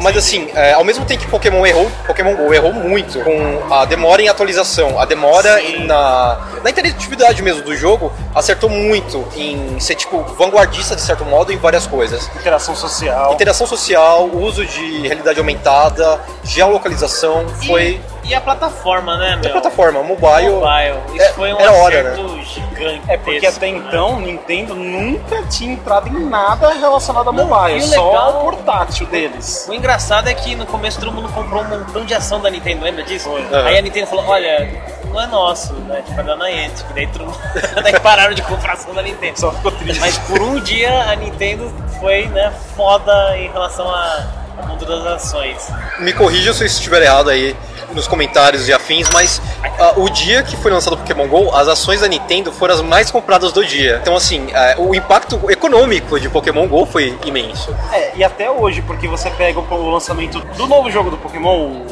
[0.00, 0.42] Mas sim.
[0.46, 4.20] assim, é, ao mesmo tempo que Pokémon errou, Pokémon GO errou muito com a demora
[4.22, 5.84] em atualização, a demora Sim.
[5.86, 11.52] na, na interatividade mesmo do jogo, acertou muito em ser tipo vanguardista de certo modo
[11.52, 12.28] em várias coisas.
[12.36, 13.32] Interação social.
[13.32, 19.48] Interação social, uso de realidade aumentada, geolocalização, E- foi E a plataforma, né, meu?
[19.50, 20.48] a plataforma mobile.
[20.50, 20.96] Mobile.
[21.14, 23.02] Isso é- foi um era hora, acerto gigante.
[23.08, 27.82] É porque até então, Nintendo nunca tinha entrado em nada relacionado a Não, mobile, e
[27.82, 29.61] o só legal- o portátil deles.
[29.68, 32.84] O engraçado é que no começo todo mundo comprou um montão de ação da Nintendo,
[32.84, 33.28] lembra disso?
[33.30, 33.66] Aham.
[33.66, 34.68] Aí a Nintendo falou, olha,
[35.06, 36.02] não é nosso, né?
[36.06, 36.86] Tipo, é da Niantic.
[36.94, 37.38] Daí, todo mundo-
[37.82, 39.38] daí pararam de comprar ação da Nintendo.
[39.38, 40.00] Só ficou triste.
[40.00, 44.26] Mas por um dia a Nintendo foi, né, foda em relação a-
[44.66, 45.68] mundo das ações.
[45.98, 47.56] Me corrija se eu estiver errado aí
[47.92, 49.40] nos comentários e afins, mas
[49.78, 52.80] ah, o dia que foi lançado o Pokémon GO, as ações da Nintendo foram as
[52.80, 53.98] mais compradas do dia.
[54.00, 57.74] Então, assim, ah, o impacto econômico de Pokémon GO foi imenso.
[57.92, 61.84] É, e até hoje, porque você pega o lançamento do novo jogo do Pokémon,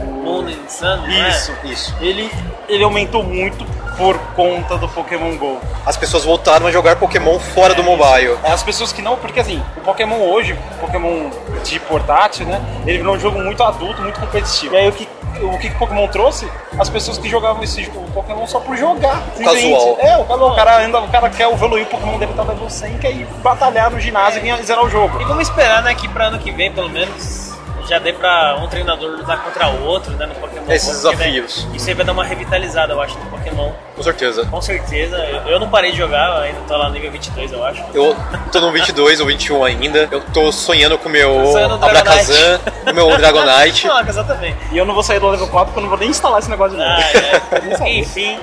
[0.00, 1.28] And Sun, é?
[1.30, 1.96] isso, Isso.
[2.00, 2.30] ele,
[2.68, 3.64] ele aumentou muito
[3.96, 5.58] por conta do Pokémon GO.
[5.84, 8.36] As pessoas voltaram a jogar Pokémon fora do mobile.
[8.44, 11.30] As pessoas que não, porque assim, o Pokémon hoje, Pokémon
[11.64, 12.60] de portátil, né?
[12.86, 14.74] Ele virou um jogo muito adulto, muito competitivo.
[14.74, 15.08] E aí o que
[15.42, 16.50] o que que Pokémon trouxe?
[16.78, 19.22] As pessoas que jogavam esse jogo, Pokémon só por jogar.
[19.42, 19.96] casual.
[20.00, 20.52] É, o, casual.
[20.52, 23.10] o cara anda, o cara quer evoluir o Pokémon dele tá level 100 e quer
[23.12, 25.20] ir batalhar no ginásio e ganhar- zerar o jogo.
[25.20, 27.45] E vamos esperar, né, que pra ano que vem, pelo menos,
[27.88, 30.72] já dê pra um treinador lutar contra outro, né, no Pokémon.
[30.72, 31.68] Esses Go, porque, né, desafios.
[31.74, 33.72] Isso aí vai dar uma revitalizada, eu acho, no Pokémon.
[33.94, 34.44] Com certeza.
[34.46, 35.16] Com certeza.
[35.16, 37.82] Eu, eu não parei de jogar, ainda tô lá no nível 22, eu acho.
[37.94, 38.16] Eu
[38.52, 40.08] tô no 22 ou 21 ainda.
[40.10, 43.86] Eu tô sonhando com o meu com o meu Dragonite.
[43.86, 44.56] Não, exatamente.
[44.72, 46.50] E eu não vou sair do level 4 porque eu não vou nem instalar esse
[46.50, 46.90] negócio de novo.
[46.90, 47.88] Ah, é.
[47.98, 48.38] Enfim,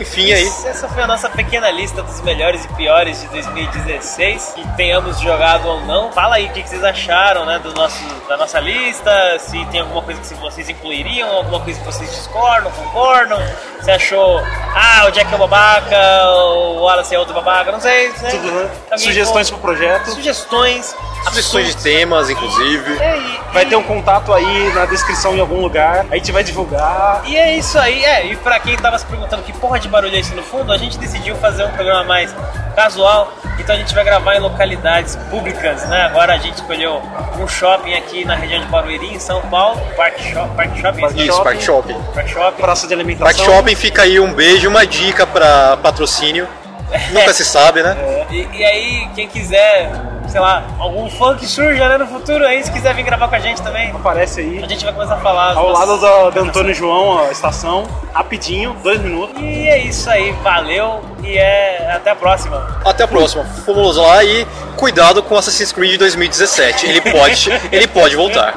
[0.00, 0.44] Enfim, aí.
[0.66, 4.52] essa foi a nossa pequena lista dos melhores e piores de 2016.
[4.54, 6.12] Que tenhamos jogado ou não.
[6.12, 9.38] Fala aí o que que vocês acharam né, do nosso, da nossa lista.
[9.38, 13.38] Se tem alguma coisa que vocês incluiriam, alguma coisa que vocês discordam, concordam.
[13.80, 14.40] Você achou,
[14.74, 15.96] ah, o Jack é um babaca,
[16.32, 18.08] o Wallace é outro babaca, não sei.
[18.08, 18.30] né?
[18.30, 18.70] Tudo, né?
[18.96, 20.10] Sugestões com- pro projeto.
[20.10, 20.94] Sugestões.
[21.28, 22.96] Sugestões de temas, inclusive.
[22.98, 26.06] É, e- Vai ter um contato aí na descrição em algum lugar.
[26.10, 27.22] A gente vai divulgar.
[27.24, 30.14] E é isso aí, é, e pra quem tava se perguntando que porra de barulho
[30.14, 32.34] é esse no fundo, a gente decidiu fazer um programa mais
[32.74, 36.02] casual, então a gente vai gravar em localidades públicas, né?
[36.02, 37.02] Agora a gente escolheu
[37.38, 41.16] um shopping aqui na região de Barueri, em São Paulo, Park Shop, Park Shopping, Park
[41.16, 41.44] Isso, Shopping.
[41.44, 42.02] Park Shopping.
[42.14, 42.62] Park Shopping.
[42.62, 43.26] Praça de alimentação.
[43.26, 46.46] Park Shopping fica aí um beijo, uma dica pra patrocínio.
[47.12, 47.96] Nunca se sabe, né?
[48.30, 49.90] E, e aí, quem quiser,
[50.28, 53.34] sei lá, algum fã que surja né, no futuro aí, se quiser vir gravar com
[53.34, 54.62] a gente também, Aparece aí.
[54.62, 55.54] a gente vai começar a falar.
[55.56, 57.84] Ao nossas- lado da, da Antônio João, ó, estação.
[58.12, 59.40] Rapidinho, dois minutos.
[59.40, 62.80] E é isso aí, valeu e é até a próxima.
[62.84, 63.44] Até a próxima.
[63.64, 66.86] Fomos lá e cuidado com Assassin's Creed 2017.
[66.86, 68.54] Ele pode, ele pode voltar.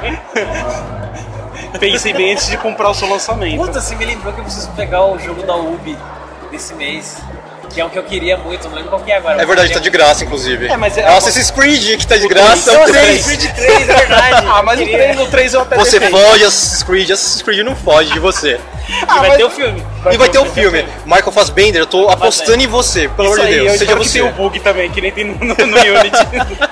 [1.80, 3.56] Pensei bem antes de comprar o seu lançamento.
[3.56, 5.96] Puta, você me lembrou que eu preciso pegar o jogo da Ubi
[6.50, 7.16] desse mês.
[7.72, 9.40] Que é um que eu queria muito, não lembro qual que é agora.
[9.40, 10.66] É verdade, tá de graça, inclusive.
[10.66, 13.24] É, mas é- Assassin's Creed que tá de graça, é o Não, 3.
[13.24, 14.46] Creed 3, é verdade.
[14.52, 16.18] Ah, mas o Queria- 3, o 3 eu até Você defendo.
[16.20, 18.60] foge Assassin's Creed, Assassin's Creed não foge de você.
[18.88, 19.82] E vai mas- ter o filme.
[20.10, 20.86] e vai ter o filme.
[21.06, 23.72] Michael Fassbender, eu tô apostando em você, pelo amor de aí, Deus.
[23.72, 24.20] eu Seja você.
[24.20, 26.18] o bug também, que nem tem no, no- no Unity.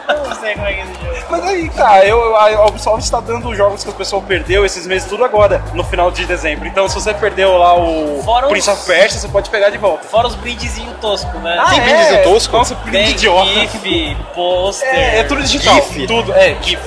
[0.09, 1.10] Eu não sei como é que é esse jogo.
[1.31, 4.87] Mas aí, cara, eu, a Ubisoft está dando os jogos que o pessoal perdeu esses
[4.87, 6.67] meses tudo agora, no final de dezembro.
[6.67, 9.79] Então, se você perdeu lá o Fora os- Prince of Persia, você pode pegar de
[9.79, 10.07] volta.
[10.09, 11.63] Fora os brindezinhos toscos, né?
[11.71, 12.57] Tem brindezinho tosco?
[12.57, 13.51] Nossa, brinde Tem idiota.
[13.51, 14.89] GIF, pôster.
[14.89, 15.75] É, é tudo digital.
[15.77, 16.07] GIF.
[16.07, 16.81] Tudo, é, GIF.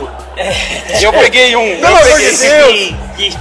[1.00, 1.80] E eu peguei um.
[1.80, 2.96] Pelo eu amor peguei de esse Deus!
[3.18, 3.38] GIF.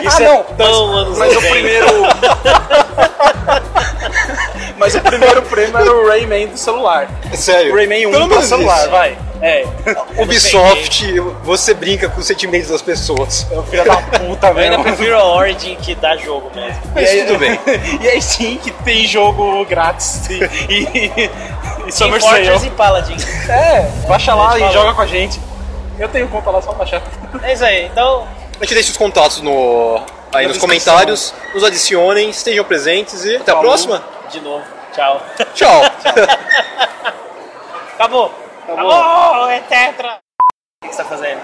[0.00, 1.52] Isso Ah, é, não, Tão anos Mas o 90.
[1.52, 1.86] primeiro.
[4.78, 7.08] Mas o primeiro prêmio era o Rayman do celular.
[7.32, 7.72] É Sério.
[7.72, 8.90] O Rayman 1 Pelo para menos celular, isso.
[8.90, 9.18] vai.
[9.40, 9.64] É.
[10.22, 13.46] Ubisoft, você brinca com os sentimentos das pessoas.
[13.50, 14.82] É o filho da puta, Eu ainda velho.
[14.82, 16.80] prefiro a Origin que dá jogo mesmo.
[16.94, 17.58] Mas tudo bem.
[18.02, 21.30] e aí sim que tem jogo grátis e, e,
[21.86, 23.16] e Summer Fortress e Paladin.
[23.48, 24.74] É, baixa lá e falou.
[24.74, 25.40] joga com a gente.
[25.98, 27.02] Eu tenho conta lá, só baixar.
[27.42, 27.86] É isso aí.
[27.86, 28.26] Então,
[28.60, 29.96] A gente deixa os contatos no,
[30.32, 30.60] aí Na nos descrição.
[30.60, 34.02] comentários, nos adicionem, estejam presentes e até a próxima.
[34.30, 34.64] de novo,
[34.94, 35.22] tchau.
[35.54, 35.82] Tchau.
[37.94, 38.47] Acabou.
[38.72, 38.92] Acabou.
[38.92, 40.18] Acabou, é tetra.
[40.84, 41.40] O que você tá fazendo?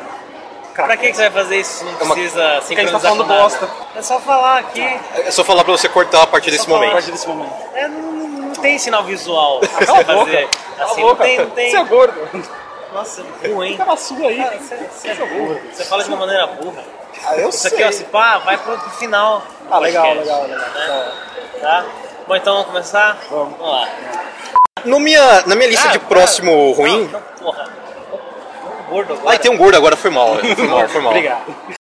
[0.74, 1.78] Cara, Pra que que você vai fazer isso?
[1.78, 3.68] se Não uma- precisa Porque a gente sincronizar tá falando bosta.
[3.94, 5.00] É só falar aqui.
[5.16, 6.76] É só falar pra você cortar a partir desse falar.
[6.76, 6.92] a momento.
[6.94, 7.52] partir desse momento.
[7.74, 10.26] É, não, não tem sinal visual pra Cala a você boca.
[10.26, 10.48] fazer.
[10.80, 11.14] Assim, boca.
[11.14, 11.70] não tem, não tem.
[11.70, 12.48] Você é gordo.
[12.92, 13.72] Nossa, hein?
[13.72, 14.36] Fica na sua aí.
[14.36, 15.60] Cara, Você, você é burro.
[15.72, 16.82] Você fala de uma maneira burra.
[17.26, 17.72] Ah, eu Isso sei.
[17.72, 19.42] aqui, ó, se pá, vai pro, pro final.
[19.70, 20.58] Ah, legal, podcast, legal, legal.
[21.04, 21.10] né?
[21.60, 21.84] Tá?
[22.26, 23.16] Bom, então vamos começar?
[23.30, 23.58] Vamos.
[23.60, 23.88] lá.
[24.82, 27.68] No minha, na minha lista Ah, de cara, próximo ruim, Não, não, porra.
[28.90, 29.30] gordo agora.
[29.30, 30.36] Ai, tem um gordo agora, foi mal.
[30.36, 31.12] Foi mal, foi mal.
[31.14, 31.54] Obrigado.